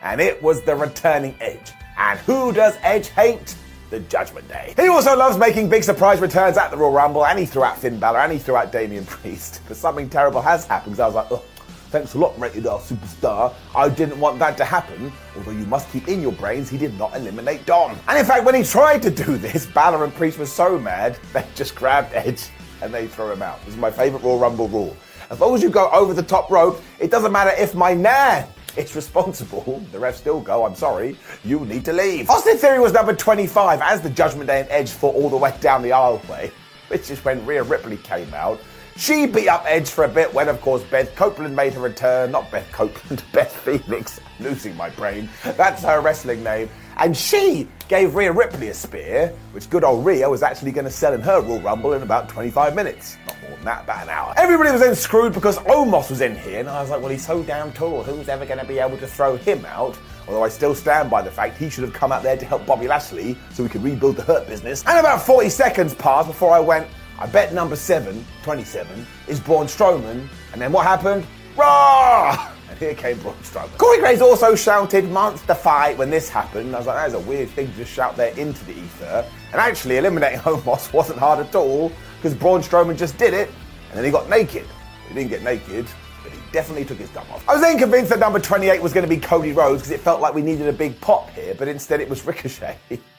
and 0.02 0.20
it 0.20 0.42
was 0.42 0.62
the 0.64 0.76
returning 0.76 1.36
Edge. 1.40 1.72
And 1.98 2.20
who 2.20 2.52
does 2.52 2.78
Edge 2.82 3.10
hate? 3.10 3.56
The 3.90 4.00
Judgment 4.02 4.48
Day. 4.48 4.74
He 4.78 4.88
also 4.88 5.16
loves 5.16 5.38
making 5.38 5.70
big 5.70 5.84
surprise 5.84 6.20
returns 6.20 6.58
at 6.58 6.72
the 6.72 6.78
Royal 6.78 6.92
Rumble, 6.92 7.26
and 7.26 7.38
he 7.38 7.46
threw 7.46 7.64
out 7.64 7.78
Finn 7.78 8.00
Balor, 8.00 8.20
and 8.20 8.32
he 8.32 8.38
threw 8.40 8.56
out 8.56 8.72
Damian 8.72 9.06
Priest. 9.08 9.62
But 9.68 9.78
something 9.78 10.10
terrible 10.10 10.42
has 10.42 10.66
happened, 10.66 10.98
so 10.98 11.04
I 11.04 11.08
was 11.08 11.16
like, 11.16 11.42
thanks 11.90 12.14
a 12.14 12.18
lot, 12.18 12.38
Rated 12.40 12.68
R 12.68 12.80
Superstar. 12.80 13.54
I 13.76 13.88
didn't 13.90 14.20
want 14.20 14.40
that 14.40 14.58
to 14.58 14.66
happen, 14.66 15.12
although 15.38 15.52
you 15.52 15.66
must 15.66 15.90
keep 15.92 16.08
in 16.08 16.22
your 16.22 16.34
brains 16.34 16.70
he 16.70 16.78
did 16.78 16.98
not 16.98 17.16
eliminate 17.16 17.66
Dom. 17.66 17.98
And 18.08 18.20
in 18.20 18.26
fact, 18.26 18.44
when 18.44 18.56
he 18.56 18.64
tried 18.64 19.02
to 19.04 19.10
do 19.10 19.38
this, 19.38 19.66
Balor 19.74 20.04
and 20.04 20.14
Priest 20.14 20.38
were 20.38 20.46
so 20.46 20.78
mad, 20.78 21.18
they 21.34 21.46
just 21.56 21.76
grabbed 21.76 22.14
Edge 22.14 22.50
and 22.82 22.94
they 22.94 23.08
threw 23.08 23.32
him 23.32 23.42
out. 23.42 23.60
This 23.66 23.76
is 23.76 23.80
my 23.80 23.90
favourite 23.90 24.24
Royal 24.24 24.40
Rumble 24.40 24.68
rule. 24.68 24.98
As 25.30 25.40
long 25.40 25.56
as 25.56 25.64
you 25.64 25.70
go 25.70 25.90
over 25.92 26.14
the 26.14 26.22
top 26.22 26.52
rope, 26.52 26.82
it 27.00 27.10
doesn't 27.10 27.32
matter 27.32 27.52
if 27.58 27.74
my 27.74 27.94
nan 27.94 28.46
it's 28.78 28.96
responsible. 28.96 29.84
The 29.92 29.98
refs 29.98 30.16
still 30.16 30.42
go, 30.42 30.66
I'm 30.66 30.76
sorry, 30.76 31.18
you 31.44 31.66
need 31.66 31.86
to 31.86 31.94
leave. 31.94 32.30
Austin 32.30 32.58
Theory 32.58 32.80
was 32.80 32.94
number 32.94 33.14
25 33.16 33.82
as 33.82 34.02
the 34.02 34.10
Judgment 34.10 34.48
Day 34.48 34.62
and 34.62 34.70
Edge 34.70 34.90
fought 34.90 35.16
all 35.16 35.30
the 35.30 35.38
way 35.38 35.54
down 35.62 35.82
the 35.82 35.90
aisleway, 35.90 36.52
which 36.88 37.10
is 37.10 37.24
when 37.24 37.46
Rhea 37.46 37.64
Ripley 37.64 37.98
came 37.98 38.34
out. 38.34 38.60
She 38.98 39.26
beat 39.26 39.50
up 39.50 39.66
Edge 39.68 39.90
for 39.90 40.06
a 40.06 40.08
bit 40.08 40.34
when, 40.34 40.48
of 40.48 40.62
course, 40.62 40.82
Beth 40.84 41.14
Copeland 41.16 41.54
made 41.54 41.74
her 41.74 41.82
return. 41.82 42.32
Not 42.32 42.50
Beth 42.50 42.72
Copeland, 42.72 43.24
Beth 43.34 43.52
Phoenix. 43.52 44.22
Losing 44.40 44.76
my 44.78 44.90
brain. 44.90 45.30
That's 45.44 45.84
her 45.84 46.00
wrestling 46.00 46.44
name. 46.44 46.70
And 46.98 47.16
she 47.16 47.68
gave 47.88 48.16
Rhea 48.16 48.32
Ripley 48.32 48.70
a 48.70 48.74
spear, 48.74 49.34
which 49.52 49.70
good 49.70 49.84
old 49.84 50.06
Rhea 50.06 50.30
was 50.30 50.42
actually 50.42 50.72
going 50.72 50.86
to 50.86 50.92
sell 50.92 51.14
in 51.14 51.22
her 51.22 51.42
Royal 51.42 51.60
Rumble 51.60 51.94
in 51.94 52.02
about 52.02 52.30
25 52.30 52.74
minutes. 52.74 53.18
Not 53.28 53.42
more 53.42 53.52
than 53.52 53.66
that, 53.66 53.84
about 53.84 54.04
an 54.04 54.10
hour. 54.10 54.34
Everybody 54.38 54.72
was 54.72 54.82
then 54.82 54.96
screwed 54.96 55.34
because 55.34 55.58
Omos 55.60 56.10
was 56.10 56.22
in 56.22 56.36
here, 56.38 56.60
and 56.60 56.70
I 56.70 56.82
was 56.82 56.90
like, 56.90 57.02
well, 57.02 57.10
he's 57.10 57.26
so 57.26 57.44
damn 57.44 57.74
tall. 57.74 58.04
Who's 58.04 58.30
ever 58.30 58.46
going 58.46 58.60
to 58.60 58.66
be 58.66 58.80
able 58.80 58.98
to 58.98 59.08
throw 59.08 59.36
him 59.36 59.66
out? 59.66 59.98
Although 60.28 60.44
I 60.44 60.50
still 60.50 60.74
stand 60.74 61.10
by 61.10 61.22
the 61.22 61.30
fact 61.30 61.58
he 61.58 61.70
should 61.70 61.84
have 61.84 61.94
come 61.94 62.12
out 62.12 62.24
there 62.24 62.38
to 62.38 62.46
help 62.46 62.66
Bobby 62.66 62.88
Lashley 62.88 63.38
so 63.54 63.64
we 63.64 63.70
could 63.70 63.84
rebuild 63.84 64.16
the 64.16 64.24
Hurt 64.24 64.48
business. 64.48 64.84
And 64.88 64.98
about 64.98 65.22
40 65.22 65.50
seconds 65.50 65.94
passed 65.94 66.28
before 66.28 66.52
I 66.52 66.60
went, 66.60 66.88
I 67.20 67.28
bet 67.28 67.54
number 67.54 67.76
7, 67.76 68.26
27, 68.44 69.06
is 69.28 69.40
Braun 69.40 69.68
Strowman. 69.68 70.28
And 70.54 70.62
then 70.62 70.72
what 70.72 70.86
happened? 70.86 71.26
Raw! 71.56 72.52
Here 72.80 72.94
came 72.94 73.20
Braun 73.20 73.36
Strowman. 73.44 73.78
Corey 73.78 74.00
Graves 74.00 74.22
also 74.22 74.56
shouted 74.56 75.10
monster 75.10 75.56
fight 75.56 75.98
when 75.98 76.10
this 76.10 76.30
happened. 76.30 76.76
I 76.76 76.80
was 76.80 76.88
like, 76.88 76.98
that 76.98 77.08
is 77.08 77.14
a 77.14 77.20
weird 77.28 77.50
thing 77.50 77.68
to 77.68 77.74
just 77.78 77.92
shout 77.92 78.18
there 78.18 78.36
into 78.38 78.64
the 78.66 78.74
ether. 78.74 79.26
And 79.52 79.56
actually, 79.62 79.98
eliminating 79.98 80.40
Homos 80.40 80.92
wasn't 80.94 81.20
hard 81.20 81.40
at 81.46 81.56
all 81.56 81.92
because 82.18 82.34
Braun 82.34 82.62
Strowman 82.62 82.98
just 82.98 83.18
did 83.18 83.34
it 83.34 83.50
and 83.90 83.98
then 83.98 84.04
he 84.04 84.12
got 84.12 84.30
naked. 84.30 84.66
He 85.08 85.14
didn't 85.14 85.30
get 85.30 85.44
naked, 85.44 85.88
but 86.24 86.34
he 86.34 86.40
definitely 86.52 86.86
took 86.86 86.98
his 86.98 87.10
gum 87.10 87.26
off. 87.32 87.48
I 87.48 87.54
was 87.54 87.62
then 87.62 87.78
convinced 87.78 88.10
that 88.10 88.20
number 88.20 88.40
28 88.40 88.82
was 88.82 88.94
going 88.94 89.08
to 89.08 89.10
be 89.10 89.22
Cody 89.22 89.54
Rhodes 89.54 89.84
because 89.84 89.92
it 89.92 90.02
felt 90.02 90.20
like 90.20 90.34
we 90.34 90.42
needed 90.42 90.68
a 90.68 90.74
big 90.74 91.00
pop 91.00 91.30
here, 91.30 91.56
but 91.58 91.68
instead 91.68 92.02
it 92.02 92.10
was 92.10 92.26
Ricochet. 92.26 92.78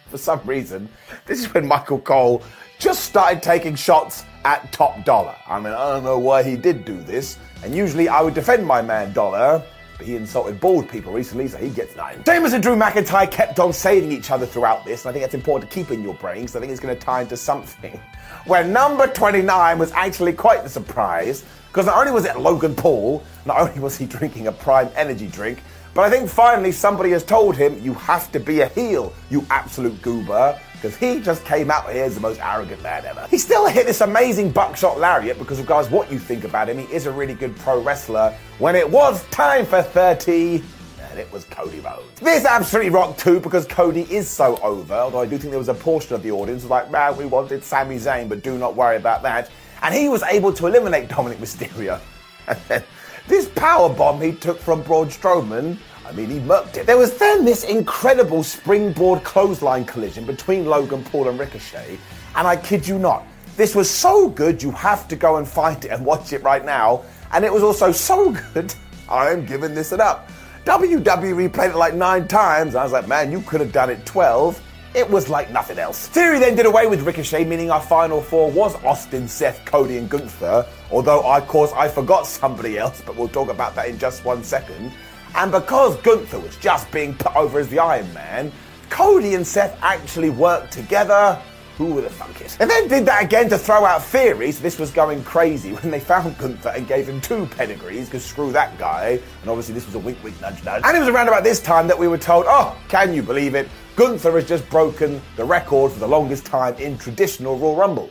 For 0.08 0.18
some 0.18 0.40
reason, 0.44 0.88
this 1.24 1.40
is 1.40 1.52
when 1.52 1.66
Michael 1.66 1.98
Cole 1.98 2.42
just 2.78 3.04
started 3.04 3.42
taking 3.42 3.74
shots 3.74 4.24
at 4.44 4.70
Top 4.70 5.04
Dolla. 5.04 5.36
I 5.46 5.58
mean, 5.58 5.72
I 5.72 5.92
don't 5.92 6.04
know 6.04 6.18
why 6.18 6.42
he 6.42 6.56
did 6.56 6.84
do 6.84 7.00
this, 7.00 7.38
and 7.62 7.74
usually 7.74 8.08
I 8.08 8.20
would 8.20 8.34
defend 8.34 8.66
my 8.66 8.82
man 8.82 9.12
Dolla. 9.12 9.64
But 9.98 10.06
he 10.06 10.16
insulted 10.16 10.60
bald 10.60 10.90
people 10.90 11.12
recently, 11.12 11.48
so 11.48 11.56
he 11.56 11.70
gets 11.70 11.96
nine. 11.96 12.22
Sheamus 12.26 12.52
and 12.52 12.62
Drew 12.62 12.76
McIntyre 12.76 13.30
kept 13.30 13.58
on 13.58 13.72
saving 13.72 14.12
each 14.12 14.30
other 14.30 14.44
throughout 14.44 14.84
this, 14.84 15.04
and 15.04 15.08
I 15.08 15.12
think 15.12 15.22
that's 15.22 15.34
important 15.34 15.70
to 15.70 15.74
keep 15.74 15.90
in 15.90 16.02
your 16.02 16.12
brains. 16.14 16.54
I 16.54 16.60
think 16.60 16.70
it's 16.70 16.80
going 16.80 16.94
to 16.94 17.00
tie 17.00 17.22
into 17.22 17.36
something. 17.36 17.98
Where 18.44 18.62
number 18.62 19.06
29 19.06 19.78
was 19.78 19.92
actually 19.92 20.34
quite 20.34 20.64
the 20.64 20.68
surprise, 20.68 21.44
because 21.68 21.86
not 21.86 21.96
only 21.96 22.12
was 22.12 22.26
it 22.26 22.38
Logan 22.38 22.74
Paul, 22.74 23.24
not 23.46 23.58
only 23.58 23.80
was 23.80 23.96
he 23.96 24.04
drinking 24.04 24.48
a 24.48 24.52
Prime 24.52 24.90
Energy 24.96 25.28
drink, 25.28 25.62
but 25.94 26.02
I 26.02 26.10
think 26.10 26.28
finally 26.28 26.72
somebody 26.72 27.10
has 27.12 27.24
told 27.24 27.56
him, 27.56 27.82
you 27.82 27.94
have 27.94 28.30
to 28.32 28.38
be 28.38 28.60
a 28.60 28.68
heel, 28.68 29.14
you 29.30 29.46
absolute 29.48 30.02
goober, 30.02 30.60
because 30.76 30.96
he 30.96 31.20
just 31.20 31.44
came 31.44 31.70
out 31.70 31.90
here 31.92 32.04
as 32.04 32.14
the 32.14 32.20
most 32.20 32.40
arrogant 32.40 32.82
man 32.82 33.04
ever. 33.04 33.26
He 33.28 33.38
still 33.38 33.66
hit 33.66 33.86
this 33.86 34.00
amazing 34.00 34.50
buckshot 34.50 34.98
lariat 34.98 35.38
because, 35.38 35.58
regardless 35.58 35.90
what 35.90 36.12
you 36.12 36.18
think 36.18 36.44
about 36.44 36.68
him, 36.68 36.78
he 36.78 36.84
is 36.94 37.06
a 37.06 37.12
really 37.12 37.34
good 37.34 37.56
pro 37.56 37.82
wrestler. 37.82 38.36
When 38.58 38.76
it 38.76 38.88
was 38.88 39.24
time 39.30 39.66
for 39.66 39.82
30, 39.82 40.62
and 41.10 41.18
it 41.18 41.32
was 41.32 41.44
Cody 41.44 41.80
Rhodes. 41.80 42.20
This 42.20 42.44
absolutely 42.44 42.90
rocked 42.90 43.20
too 43.20 43.40
because 43.40 43.66
Cody 43.66 44.02
is 44.02 44.28
so 44.28 44.56
over, 44.58 44.94
although 44.94 45.20
I 45.20 45.26
do 45.26 45.38
think 45.38 45.50
there 45.50 45.58
was 45.58 45.68
a 45.68 45.74
portion 45.74 46.14
of 46.14 46.22
the 46.22 46.30
audience 46.30 46.62
was 46.62 46.70
like, 46.70 46.90
man, 46.90 47.16
we 47.16 47.26
wanted 47.26 47.64
Sami 47.64 47.96
Zayn, 47.96 48.28
but 48.28 48.42
do 48.42 48.58
not 48.58 48.76
worry 48.76 48.96
about 48.96 49.22
that. 49.22 49.50
And 49.82 49.94
he 49.94 50.08
was 50.08 50.22
able 50.24 50.52
to 50.52 50.66
eliminate 50.66 51.08
Dominic 51.08 51.38
Mysterio. 51.38 52.00
This 53.28 53.48
power 53.48 53.88
bomb 53.88 54.20
he 54.20 54.32
took 54.32 54.58
from 54.58 54.82
Braun 54.82 55.08
Strowman, 55.08 55.78
I 56.06 56.12
mean, 56.12 56.30
he 56.30 56.38
mucked 56.38 56.76
it. 56.76 56.86
There 56.86 56.96
was 56.96 57.18
then 57.18 57.44
this 57.44 57.64
incredible 57.64 58.44
springboard 58.44 59.24
clothesline 59.24 59.84
collision 59.84 60.24
between 60.24 60.64
Logan 60.64 61.02
Paul 61.02 61.28
and 61.28 61.38
Ricochet, 61.38 61.98
and 62.36 62.46
I 62.46 62.56
kid 62.56 62.86
you 62.86 62.96
not, 62.96 63.26
this 63.56 63.74
was 63.74 63.90
so 63.90 64.28
good 64.28 64.62
you 64.62 64.70
have 64.70 65.08
to 65.08 65.16
go 65.16 65.36
and 65.36 65.48
find 65.48 65.84
it 65.84 65.88
and 65.90 66.04
watch 66.04 66.32
it 66.32 66.42
right 66.44 66.64
now. 66.64 67.02
And 67.32 67.44
it 67.44 67.52
was 67.52 67.64
also 67.64 67.90
so 67.90 68.30
good, 68.54 68.72
I 69.08 69.30
am 69.30 69.44
giving 69.44 69.74
this 69.74 69.90
it 69.90 70.00
up. 70.00 70.30
WWE 70.64 71.48
replayed 71.48 71.70
it 71.70 71.76
like 71.76 71.94
nine 71.94 72.28
times. 72.28 72.76
I 72.76 72.84
was 72.84 72.92
like, 72.92 73.08
man, 73.08 73.32
you 73.32 73.40
could 73.40 73.60
have 73.60 73.72
done 73.72 73.90
it 73.90 74.04
12. 74.06 74.62
It 74.94 75.08
was 75.10 75.28
like 75.28 75.50
nothing 75.50 75.78
else. 75.78 76.08
Theory 76.08 76.38
then 76.38 76.54
did 76.54 76.66
away 76.66 76.86
with 76.86 77.02
Ricochet, 77.02 77.44
meaning 77.44 77.70
our 77.70 77.82
final 77.82 78.22
four 78.22 78.50
was 78.50 78.74
Austin, 78.84 79.28
Seth, 79.28 79.64
Cody, 79.64 79.98
and 79.98 80.08
Gunther. 80.08 80.66
Although, 80.90 81.20
of 81.20 81.46
course, 81.48 81.72
I 81.72 81.88
forgot 81.88 82.26
somebody 82.26 82.78
else, 82.78 83.02
but 83.04 83.16
we'll 83.16 83.28
talk 83.28 83.50
about 83.50 83.74
that 83.74 83.88
in 83.88 83.98
just 83.98 84.24
one 84.24 84.42
second. 84.42 84.92
And 85.34 85.52
because 85.52 85.96
Gunther 86.02 86.38
was 86.38 86.56
just 86.56 86.90
being 86.90 87.14
put 87.14 87.34
over 87.36 87.58
as 87.58 87.68
the 87.68 87.78
Iron 87.78 88.12
Man, 88.14 88.52
Cody 88.88 89.34
and 89.34 89.46
Seth 89.46 89.78
actually 89.82 90.30
worked 90.30 90.72
together. 90.72 91.40
Who 91.76 91.92
would 91.92 92.04
have 92.04 92.14
thunk 92.14 92.40
it? 92.40 92.56
And 92.58 92.70
then 92.70 92.88
did 92.88 93.04
that 93.04 93.22
again 93.22 93.50
to 93.50 93.58
throw 93.58 93.84
out 93.84 94.02
theories. 94.02 94.58
This 94.58 94.78
was 94.78 94.90
going 94.90 95.22
crazy 95.24 95.74
when 95.74 95.90
they 95.90 96.00
found 96.00 96.38
Gunther 96.38 96.70
and 96.70 96.88
gave 96.88 97.06
him 97.06 97.20
two 97.20 97.44
pedigrees, 97.44 98.06
because 98.06 98.24
screw 98.24 98.50
that 98.52 98.78
guy. 98.78 99.20
And 99.42 99.50
obviously, 99.50 99.74
this 99.74 99.84
was 99.84 99.94
a 99.94 99.98
wink, 99.98 100.16
wink, 100.24 100.40
nudge, 100.40 100.64
nudge. 100.64 100.82
And 100.86 100.96
it 100.96 101.00
was 101.00 101.08
around 101.10 101.28
about 101.28 101.44
this 101.44 101.60
time 101.60 101.86
that 101.88 101.98
we 101.98 102.08
were 102.08 102.16
told, 102.16 102.46
oh, 102.48 102.74
can 102.88 103.12
you 103.12 103.22
believe 103.22 103.54
it? 103.54 103.68
Gunther 103.94 104.32
has 104.32 104.48
just 104.48 104.66
broken 104.70 105.20
the 105.36 105.44
record 105.44 105.92
for 105.92 105.98
the 105.98 106.08
longest 106.08 106.46
time 106.46 106.74
in 106.76 106.96
traditional 106.96 107.58
Royal 107.58 107.76
Rumbles. 107.76 108.10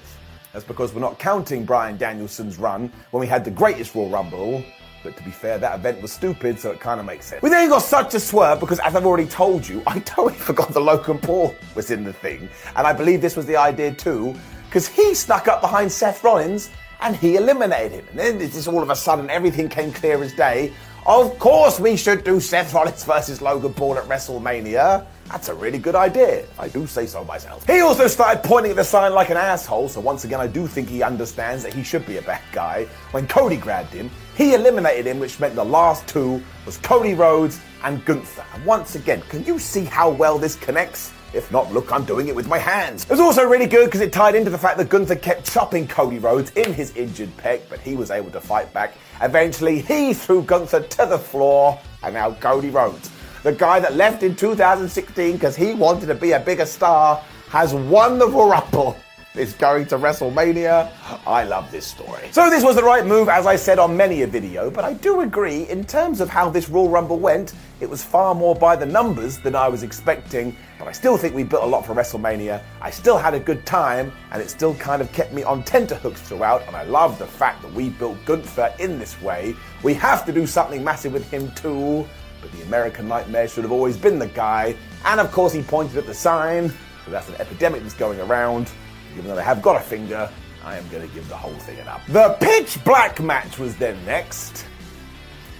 That's 0.53 0.65
because 0.65 0.93
we're 0.93 1.01
not 1.01 1.17
counting 1.17 1.65
Bryan 1.65 1.97
Danielson's 1.97 2.59
run 2.59 2.91
when 3.09 3.19
we 3.19 3.25
had 3.25 3.43
the 3.43 3.51
greatest 3.51 3.95
Royal 3.95 4.09
Rumble. 4.09 4.63
But 5.05 5.15
to 5.17 5.23
be 5.23 5.29
fair, 5.29 5.59
that 5.59 5.75
event 5.75 6.01
was 6.01 6.11
stupid, 6.11 6.59
so 6.59 6.71
it 6.71 6.79
kind 6.79 6.99
of 6.99 7.05
makes 7.05 7.27
sense. 7.27 7.43
We 7.43 7.51
then 7.51 7.69
got 7.69 7.83
such 7.83 8.15
a 8.15 8.19
swerve 8.19 8.59
because, 8.59 8.79
as 8.79 8.95
I've 8.95 9.05
already 9.05 9.27
told 9.27 9.67
you, 9.67 9.83
I 9.87 9.99
totally 9.99 10.33
forgot 10.33 10.73
the 10.73 10.79
Logan 10.81 11.19
Paul 11.19 11.55
was 11.75 11.91
in 11.91 12.03
the 12.03 12.11
thing. 12.11 12.49
And 12.75 12.87
I 12.87 12.91
believe 12.91 13.21
this 13.21 13.35
was 13.35 13.45
the 13.45 13.55
idea 13.55 13.93
too, 13.93 14.35
because 14.65 14.87
he 14.87 15.13
snuck 15.13 15.47
up 15.47 15.61
behind 15.61 15.91
Seth 15.91 16.23
Rollins 16.23 16.71
and 17.01 17.15
he 17.15 17.35
eliminated 17.35 17.91
him. 17.91 18.07
And 18.09 18.19
then 18.19 18.41
it's 18.41 18.55
just 18.55 18.67
all 18.67 18.81
of 18.81 18.89
a 18.89 18.95
sudden 18.95 19.29
everything 19.29 19.69
came 19.69 19.93
clear 19.93 20.23
as 20.23 20.33
day. 20.33 20.73
Of 21.07 21.37
course, 21.37 21.79
we 21.79 21.97
should 21.97 22.23
do 22.23 22.39
Seth 22.39 22.73
Rollins 22.73 23.03
versus 23.03 23.39
Logan 23.39 23.75
Paul 23.75 23.99
at 23.99 24.05
WrestleMania. 24.05 25.05
That's 25.29 25.49
a 25.49 25.53
really 25.53 25.77
good 25.77 25.93
idea. 25.93 26.45
I 26.57 26.67
do 26.67 26.87
say 26.87 27.05
so 27.05 27.23
myself. 27.23 27.63
He 27.67 27.81
also 27.81 28.07
started 28.07 28.43
pointing 28.43 28.71
at 28.71 28.75
the 28.75 28.83
sign 28.83 29.13
like 29.13 29.29
an 29.29 29.37
asshole, 29.37 29.87
so 29.87 29.99
once 29.99 30.25
again, 30.25 30.39
I 30.39 30.47
do 30.47 30.65
think 30.65 30.89
he 30.89 31.03
understands 31.03 31.61
that 31.61 31.73
he 31.73 31.83
should 31.83 32.07
be 32.07 32.17
a 32.17 32.23
bad 32.23 32.41
guy. 32.51 32.85
When 33.11 33.27
Cody 33.27 33.55
grabbed 33.55 33.93
him, 33.93 34.09
he 34.35 34.55
eliminated 34.55 35.05
him, 35.05 35.19
which 35.19 35.39
meant 35.39 35.53
the 35.53 35.63
last 35.63 36.07
two 36.07 36.41
was 36.65 36.77
Cody 36.77 37.13
Rhodes 37.13 37.59
and 37.83 38.03
Gunther. 38.03 38.43
And 38.55 38.65
once 38.65 38.95
again, 38.95 39.21
can 39.29 39.43
you 39.45 39.59
see 39.59 39.85
how 39.85 40.09
well 40.09 40.39
this 40.39 40.55
connects? 40.55 41.11
If 41.35 41.51
not, 41.51 41.69
look, 41.73 41.91
I'm 41.91 42.05
doing 42.05 42.29
it 42.29 42.35
with 42.35 42.47
my 42.47 42.57
hands. 42.57 43.03
It 43.03 43.09
was 43.09 43.19
also 43.19 43.43
really 43.43 43.65
good 43.65 43.85
because 43.85 43.99
it 43.99 44.13
tied 44.13 44.35
into 44.35 44.49
the 44.49 44.57
fact 44.57 44.77
that 44.77 44.87
Gunther 44.87 45.17
kept 45.17 45.51
chopping 45.51 45.85
Cody 45.85 46.17
Rhodes 46.17 46.49
in 46.51 46.71
his 46.71 46.95
injured 46.95 47.35
pec, 47.35 47.63
but 47.69 47.79
he 47.81 47.97
was 47.97 48.09
able 48.09 48.31
to 48.31 48.39
fight 48.39 48.71
back. 48.71 48.93
Eventually, 49.21 49.81
he 49.81 50.13
threw 50.13 50.43
Gunther 50.43 50.83
to 50.83 51.05
the 51.05 51.19
floor, 51.19 51.77
and 52.03 52.13
now 52.13 52.31
Cody 52.31 52.69
Rhodes, 52.69 53.11
the 53.43 53.51
guy 53.51 53.81
that 53.81 53.95
left 53.95 54.23
in 54.23 54.33
2016 54.33 55.33
because 55.33 55.57
he 55.57 55.73
wanted 55.73 56.05
to 56.05 56.15
be 56.15 56.31
a 56.31 56.39
bigger 56.39 56.65
star, 56.65 57.21
has 57.49 57.73
won 57.73 58.17
the 58.17 58.27
Rumble 58.27 58.95
is 59.37 59.53
going 59.53 59.85
to 59.87 59.97
WrestleMania. 59.97 60.89
I 61.27 61.43
love 61.43 61.69
this 61.71 61.85
story. 61.85 62.29
So 62.31 62.49
this 62.49 62.63
was 62.63 62.75
the 62.75 62.83
right 62.83 63.05
move, 63.05 63.27
as 63.27 63.45
I 63.45 63.55
said 63.55 63.79
on 63.79 63.97
many 63.97 64.21
a 64.21 64.27
video, 64.27 64.69
but 64.71 64.85
I 64.85 64.93
do 64.93 65.21
agree, 65.21 65.63
in 65.63 65.83
terms 65.83 66.21
of 66.21 66.29
how 66.29 66.49
this 66.49 66.69
Royal 66.69 66.89
Rumble 66.89 67.19
went, 67.19 67.53
it 67.81 67.89
was 67.89 68.03
far 68.03 68.33
more 68.33 68.55
by 68.55 68.75
the 68.75 68.85
numbers 68.85 69.37
than 69.37 69.55
I 69.55 69.67
was 69.67 69.83
expecting, 69.83 70.55
but 70.77 70.87
I 70.87 70.91
still 70.91 71.17
think 71.17 71.35
we 71.35 71.43
built 71.43 71.63
a 71.63 71.67
lot 71.67 71.85
for 71.85 71.93
WrestleMania. 71.93 72.61
I 72.81 72.89
still 72.89 73.17
had 73.17 73.33
a 73.33 73.39
good 73.39 73.65
time, 73.65 74.11
and 74.31 74.41
it 74.41 74.49
still 74.49 74.75
kind 74.75 75.01
of 75.01 75.11
kept 75.13 75.33
me 75.33 75.43
on 75.43 75.63
tenterhooks 75.63 76.21
throughout, 76.21 76.65
and 76.67 76.75
I 76.75 76.83
love 76.83 77.17
the 77.19 77.27
fact 77.27 77.61
that 77.61 77.73
we 77.73 77.89
built 77.89 78.23
Gunther 78.25 78.73
in 78.79 78.99
this 78.99 79.21
way. 79.21 79.55
We 79.83 79.93
have 79.95 80.25
to 80.25 80.31
do 80.31 80.45
something 80.45 80.83
massive 80.83 81.13
with 81.13 81.29
him 81.31 81.51
too, 81.51 82.07
but 82.41 82.51
the 82.51 82.63
American 82.63 83.07
Nightmare 83.07 83.47
should 83.47 83.63
have 83.63 83.71
always 83.71 83.97
been 83.97 84.19
the 84.19 84.27
guy, 84.27 84.75
and 85.05 85.19
of 85.19 85.31
course 85.31 85.53
he 85.53 85.61
pointed 85.61 85.97
at 85.97 86.05
the 86.05 86.13
sign, 86.13 86.69
so 87.05 87.11
that's 87.11 87.29
an 87.29 87.35
epidemic 87.35 87.81
that's 87.81 87.93
going 87.93 88.19
around. 88.19 88.69
Even 89.13 89.27
though 89.27 89.35
they 89.35 89.43
have 89.43 89.61
got 89.61 89.77
a 89.77 89.79
finger, 89.79 90.29
I 90.63 90.77
am 90.77 90.87
going 90.89 91.07
to 91.07 91.13
give 91.13 91.29
the 91.29 91.37
whole 91.37 91.53
thing 91.53 91.79
an 91.79 91.87
up. 91.87 92.01
The 92.07 92.35
pitch 92.41 92.83
black 92.83 93.21
match 93.21 93.59
was 93.59 93.75
then 93.75 94.03
next. 94.03 94.65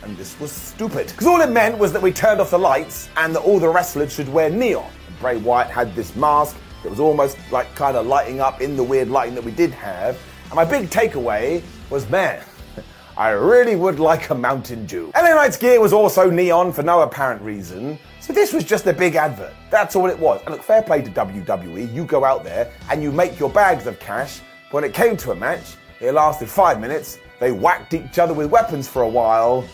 And 0.06 0.16
this 0.18 0.40
was 0.40 0.52
stupid. 0.52 1.08
Because 1.08 1.26
all 1.26 1.42
it 1.42 1.50
meant 1.50 1.80
was 1.80 1.92
that 1.92 2.02
we 2.02 2.12
turned 2.12 2.40
off 2.40 2.52
the 2.52 2.60
lights 2.60 3.10
and 3.18 3.36
that 3.36 3.40
all 3.40 3.60
the 3.60 3.68
wrestlers 3.68 4.14
should 4.14 4.30
wear 4.30 4.52
neon. 4.52 4.90
And 5.08 5.20
Bray 5.20 5.38
Wyatt 5.38 5.72
had 5.72 5.96
this 5.96 6.16
mask 6.16 6.56
that 6.84 6.92
was 6.92 7.00
almost 7.00 7.40
like 7.52 7.74
kind 7.74 7.98
of 7.98 8.06
lighting 8.06 8.40
up 8.40 8.62
in 8.62 8.78
the 8.78 8.84
weird 8.84 9.10
lighting 9.10 9.34
that 9.34 9.44
we 9.44 9.52
did 9.52 9.72
have. 9.72 10.20
And 10.44 10.54
my 10.54 10.64
big 10.64 10.92
takeaway 10.92 11.64
was 11.90 12.08
man, 12.08 12.44
I 13.18 13.30
really 13.30 13.76
would 13.76 14.00
like 14.00 14.30
a 14.30 14.36
Mountain 14.36 14.86
Dew. 14.86 15.12
LA 15.16 15.34
Knight's 15.34 15.58
gear 15.58 15.82
was 15.82 15.92
also 15.92 16.30
neon 16.30 16.72
for 16.72 16.84
no 16.84 17.02
apparent 17.02 17.42
reason. 17.42 17.98
So 18.20 18.32
this 18.32 18.54
was 18.54 18.64
just 18.64 18.86
a 18.86 18.94
big 18.94 19.16
advert. 19.16 19.54
That's 19.72 19.96
all 19.96 20.06
it 20.06 20.20
was. 20.20 20.40
And 20.42 20.52
look, 20.52 20.62
fair 20.62 20.84
play 20.84 21.02
to 21.02 21.10
WWE. 21.10 21.92
You 21.92 22.06
go 22.06 22.24
out 22.24 22.44
there 22.44 22.72
and 22.92 23.02
you 23.02 23.12
make 23.12 23.40
your 23.40 23.50
bags 23.50 23.88
of 23.88 24.00
cash. 24.00 24.42
When 24.70 24.84
it 24.84 24.94
came 24.94 25.18
to 25.18 25.32
a 25.32 25.36
match, 25.36 25.78
it 26.00 26.12
lasted 26.12 26.48
five 26.48 26.80
minutes. 26.80 27.18
They 27.40 27.52
whacked 27.52 27.96
each 27.96 28.20
other 28.20 28.36
with 28.36 28.52
weapons 28.52 28.88
for 28.88 29.02
a 29.02 29.10
while. 29.10 29.66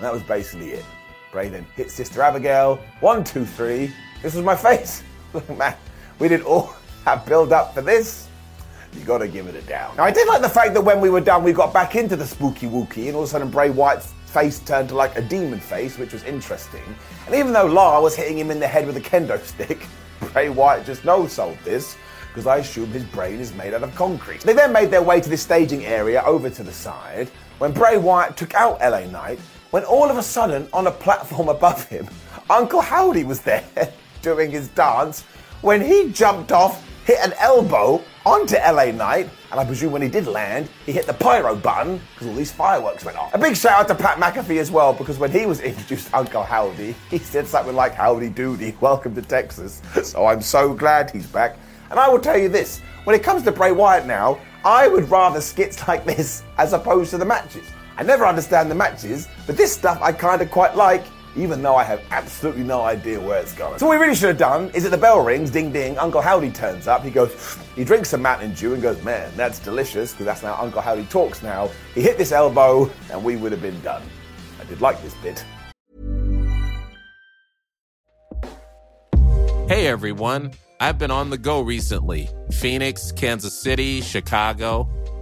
And 0.00 0.06
that 0.06 0.14
was 0.14 0.22
basically 0.22 0.70
it. 0.70 0.84
Bray 1.30 1.50
then 1.50 1.66
hit 1.76 1.90
Sister 1.90 2.22
Abigail. 2.22 2.76
One, 3.00 3.22
two, 3.22 3.44
three. 3.44 3.92
This 4.22 4.34
was 4.34 4.42
my 4.42 4.56
face. 4.70 5.02
Look, 5.34 5.46
man, 5.58 5.76
we 6.18 6.26
did 6.26 6.40
all 6.40 6.74
have 7.04 7.26
build 7.26 7.52
up 7.52 7.74
for 7.74 7.82
this. 7.82 8.26
You 8.94 9.04
gotta 9.04 9.28
give 9.28 9.46
it 9.46 9.54
a 9.54 9.60
down. 9.60 9.94
Now, 9.98 10.04
I 10.04 10.10
did 10.10 10.26
like 10.26 10.40
the 10.40 10.48
fact 10.48 10.72
that 10.72 10.80
when 10.80 11.02
we 11.02 11.10
were 11.10 11.20
done, 11.20 11.44
we 11.44 11.52
got 11.52 11.74
back 11.74 11.96
into 11.96 12.16
the 12.16 12.26
spooky 12.26 12.66
wookie, 12.66 13.08
and 13.08 13.14
all 13.14 13.24
of 13.24 13.28
a 13.28 13.30
sudden 13.30 13.50
Bray 13.50 13.68
Wyatt's 13.68 14.14
face 14.24 14.58
turned 14.60 14.88
to 14.88 14.94
like 14.94 15.16
a 15.18 15.20
demon 15.20 15.60
face, 15.60 15.98
which 15.98 16.14
was 16.14 16.22
interesting. 16.24 16.82
And 17.26 17.34
even 17.34 17.52
though 17.52 17.66
Lara 17.66 18.00
was 18.00 18.16
hitting 18.16 18.38
him 18.38 18.50
in 18.50 18.58
the 18.58 18.66
head 18.66 18.86
with 18.86 18.96
a 18.96 19.02
kendo 19.02 19.38
stick, 19.44 19.86
Bray 20.32 20.48
White 20.48 20.86
just 20.86 21.04
no 21.04 21.26
sold 21.26 21.58
this 21.62 21.98
because 22.28 22.46
I 22.46 22.56
assume 22.56 22.88
his 22.90 23.04
brain 23.04 23.38
is 23.38 23.52
made 23.52 23.74
out 23.74 23.82
of 23.82 23.94
concrete. 23.94 24.40
They 24.40 24.54
then 24.54 24.72
made 24.72 24.90
their 24.90 25.02
way 25.02 25.20
to 25.20 25.28
the 25.28 25.36
staging 25.36 25.84
area 25.84 26.22
over 26.24 26.48
to 26.48 26.62
the 26.62 26.72
side 26.72 27.28
when 27.58 27.72
Bray 27.72 27.98
Wyatt 27.98 28.38
took 28.38 28.54
out 28.54 28.80
LA 28.80 29.00
Knight, 29.00 29.38
when 29.70 29.84
all 29.84 30.10
of 30.10 30.16
a 30.16 30.22
sudden, 30.22 30.68
on 30.72 30.86
a 30.86 30.90
platform 30.90 31.48
above 31.56 31.84
him, 31.88 32.08
Uncle 32.48 32.80
Howdy 32.80 33.24
was 33.24 33.40
there 33.40 33.64
doing 34.22 34.50
his 34.50 34.68
dance 34.68 35.24
when 35.62 35.82
he 35.82 36.10
jumped 36.10 36.52
off, 36.52 36.86
hit 37.04 37.18
an 37.22 37.34
elbow 37.38 38.02
onto 38.24 38.56
LA 38.56 38.86
Knight, 38.92 39.28
and 39.50 39.60
I 39.60 39.64
presume 39.64 39.92
when 39.92 40.00
he 40.00 40.08
did 40.08 40.26
land, 40.26 40.70
he 40.86 40.92
hit 40.92 41.06
the 41.06 41.12
pyro 41.12 41.54
button 41.54 42.00
because 42.14 42.28
all 42.28 42.34
these 42.34 42.52
fireworks 42.52 43.04
went 43.04 43.18
off. 43.18 43.34
A 43.34 43.38
big 43.38 43.56
shout 43.56 43.72
out 43.72 43.88
to 43.88 43.94
Pat 43.94 44.16
McAfee 44.16 44.58
as 44.58 44.70
well 44.70 44.92
because 44.92 45.18
when 45.18 45.30
he 45.30 45.44
was 45.44 45.60
introduced 45.60 46.12
Uncle 46.14 46.42
Howdy, 46.42 46.94
he 47.10 47.18
said 47.18 47.46
something 47.46 47.74
like 47.74 47.94
Howdy 47.94 48.30
Doody, 48.30 48.74
welcome 48.80 49.14
to 49.14 49.22
Texas. 49.22 49.82
So 50.02 50.26
I'm 50.26 50.40
so 50.40 50.72
glad 50.72 51.10
he's 51.10 51.26
back. 51.26 51.56
And 51.90 51.98
I 51.98 52.08
will 52.08 52.20
tell 52.20 52.38
you 52.38 52.48
this 52.48 52.80
when 53.04 53.16
it 53.16 53.22
comes 53.22 53.42
to 53.42 53.52
Bray 53.52 53.72
Wyatt 53.72 54.06
now, 54.06 54.40
I 54.64 54.88
would 54.88 55.10
rather 55.10 55.40
skits 55.40 55.86
like 55.88 56.04
this 56.04 56.42
as 56.58 56.72
opposed 56.72 57.10
to 57.10 57.18
the 57.18 57.24
matches. 57.24 57.66
I 58.00 58.02
never 58.02 58.24
understand 58.24 58.70
the 58.70 58.74
matches, 58.74 59.28
but 59.46 59.58
this 59.58 59.74
stuff 59.74 60.00
I 60.00 60.10
kind 60.10 60.40
of 60.40 60.50
quite 60.50 60.74
like, 60.74 61.04
even 61.36 61.60
though 61.60 61.76
I 61.76 61.84
have 61.84 62.00
absolutely 62.10 62.62
no 62.62 62.80
idea 62.80 63.20
where 63.20 63.38
it's 63.38 63.52
going. 63.52 63.78
So 63.78 63.86
what 63.86 63.98
we 63.98 64.02
really 64.02 64.16
should 64.16 64.28
have 64.28 64.38
done 64.38 64.70
is 64.70 64.84
that 64.84 64.88
the 64.88 64.96
bell 64.96 65.22
rings, 65.22 65.50
ding 65.50 65.70
ding, 65.70 65.98
Uncle 65.98 66.22
Howdy 66.22 66.50
turns 66.50 66.88
up, 66.88 67.04
he 67.04 67.10
goes, 67.10 67.58
he 67.76 67.84
drinks 67.84 68.08
some 68.08 68.22
Mountain 68.22 68.54
Dew 68.54 68.72
and 68.72 68.82
goes, 68.82 69.02
man, 69.04 69.30
that's 69.36 69.58
delicious, 69.58 70.12
because 70.12 70.24
that's 70.24 70.40
how 70.40 70.54
Uncle 70.54 70.80
Howdy 70.80 71.04
talks 71.10 71.42
now. 71.42 71.68
He 71.94 72.00
hit 72.00 72.16
this 72.16 72.32
elbow, 72.32 72.90
and 73.12 73.22
we 73.22 73.36
would 73.36 73.52
have 73.52 73.60
been 73.60 73.78
done. 73.82 74.02
I 74.58 74.64
did 74.64 74.80
like 74.80 75.02
this 75.02 75.14
bit. 75.16 75.44
Hey 79.68 79.86
everyone, 79.88 80.52
I've 80.80 80.98
been 80.98 81.10
on 81.10 81.28
the 81.28 81.36
go 81.36 81.60
recently 81.60 82.30
Phoenix, 82.50 83.12
Kansas 83.12 83.60
City, 83.60 84.00
Chicago. 84.00 84.88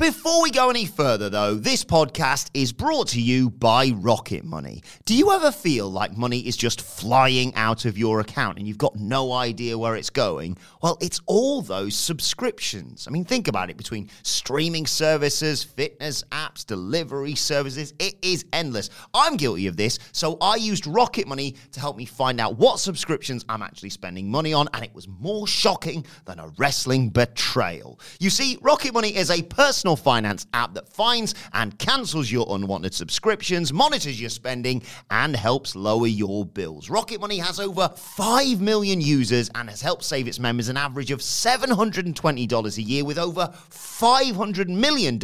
Before 0.00 0.40
we 0.40 0.50
go 0.50 0.70
any 0.70 0.86
further, 0.86 1.28
though, 1.28 1.56
this 1.56 1.84
podcast 1.84 2.48
is 2.54 2.72
brought 2.72 3.08
to 3.08 3.20
you 3.20 3.50
by 3.50 3.90
Rocket 3.94 4.46
Money. 4.46 4.82
Do 5.04 5.14
you 5.14 5.30
ever 5.30 5.52
feel 5.52 5.92
like 5.92 6.16
money 6.16 6.38
is 6.38 6.56
just 6.56 6.80
flying 6.80 7.54
out 7.54 7.84
of 7.84 7.98
your 7.98 8.20
account 8.20 8.56
and 8.56 8.66
you've 8.66 8.78
got 8.78 8.96
no 8.96 9.34
idea 9.34 9.76
where 9.76 9.96
it's 9.96 10.08
going? 10.08 10.56
Well, 10.82 10.96
it's 11.02 11.20
all 11.26 11.60
those 11.60 11.94
subscriptions. 11.94 13.06
I 13.06 13.10
mean, 13.10 13.26
think 13.26 13.46
about 13.46 13.68
it 13.68 13.76
between 13.76 14.08
streaming 14.22 14.86
services, 14.86 15.62
fitness 15.62 16.24
apps, 16.32 16.49
delivery 16.58 17.34
services, 17.34 17.94
it 17.98 18.16
is 18.22 18.44
endless. 18.52 18.90
I'm 19.14 19.36
guilty 19.36 19.66
of 19.66 19.76
this, 19.76 19.98
so 20.12 20.36
I 20.40 20.56
used 20.56 20.86
Rocket 20.86 21.26
Money 21.26 21.56
to 21.72 21.80
help 21.80 21.96
me 21.96 22.04
find 22.04 22.40
out 22.40 22.58
what 22.58 22.80
subscriptions 22.80 23.44
I'm 23.48 23.62
actually 23.62 23.90
spending 23.90 24.30
money 24.30 24.52
on, 24.52 24.68
and 24.74 24.84
it 24.84 24.94
was 24.94 25.08
more 25.08 25.46
shocking 25.46 26.04
than 26.24 26.38
a 26.38 26.48
wrestling 26.58 27.10
betrayal. 27.10 28.00
You 28.18 28.30
see, 28.30 28.58
Rocket 28.60 28.92
Money 28.92 29.16
is 29.16 29.30
a 29.30 29.42
personal 29.42 29.96
finance 29.96 30.46
app 30.52 30.74
that 30.74 30.88
finds 30.88 31.34
and 31.52 31.78
cancels 31.78 32.30
your 32.30 32.46
unwanted 32.50 32.94
subscriptions, 32.94 33.72
monitors 33.72 34.20
your 34.20 34.30
spending, 34.30 34.82
and 35.10 35.36
helps 35.36 35.76
lower 35.76 36.06
your 36.06 36.44
bills. 36.44 36.90
Rocket 36.90 37.20
Money 37.20 37.38
has 37.38 37.60
over 37.60 37.88
5 37.96 38.60
million 38.60 39.00
users 39.00 39.50
and 39.54 39.70
has 39.70 39.80
helped 39.80 40.04
save 40.04 40.26
its 40.26 40.38
members 40.38 40.68
an 40.68 40.76
average 40.76 41.10
of 41.10 41.20
$720 41.20 42.78
a 42.78 42.82
year 42.82 43.04
with 43.04 43.18
over 43.18 43.52
$500 43.70 44.68
million 44.68 45.18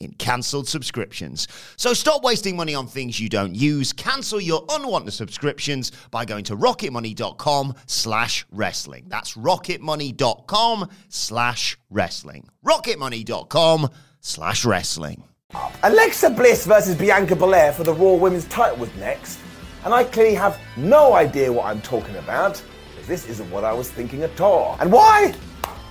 in 0.00 0.12
cancelled 0.18 0.51
subscriptions. 0.68 1.48
So 1.76 1.94
stop 1.94 2.22
wasting 2.22 2.56
money 2.56 2.74
on 2.74 2.86
things 2.86 3.18
you 3.18 3.28
don't 3.28 3.54
use. 3.54 3.92
Cancel 3.92 4.40
your 4.40 4.64
unwanted 4.68 5.14
subscriptions 5.14 5.90
by 6.10 6.24
going 6.24 6.44
to 6.44 6.56
rocketmoney.com 6.56 7.74
slash 7.86 8.46
wrestling. 8.50 9.06
That's 9.08 9.34
rocketmoney.com 9.34 10.90
slash 11.08 11.78
wrestling. 11.90 12.48
rocketmoney.com 12.64 13.90
slash 14.20 14.64
wrestling. 14.64 15.24
Alexa 15.82 16.30
Bliss 16.30 16.66
versus 16.66 16.94
Bianca 16.94 17.36
Belair 17.36 17.72
for 17.72 17.84
the 17.84 17.92
Raw 17.92 18.14
Women's 18.14 18.46
title 18.46 18.78
was 18.78 18.94
next, 18.96 19.38
and 19.84 19.92
I 19.92 20.04
clearly 20.04 20.34
have 20.34 20.58
no 20.76 21.14
idea 21.14 21.52
what 21.52 21.66
I'm 21.66 21.82
talking 21.82 22.16
about, 22.16 22.62
this 23.06 23.28
isn't 23.28 23.50
what 23.50 23.64
I 23.64 23.72
was 23.72 23.90
thinking 23.90 24.22
at 24.22 24.40
all. 24.40 24.76
And 24.80 24.90
why? 24.90 25.34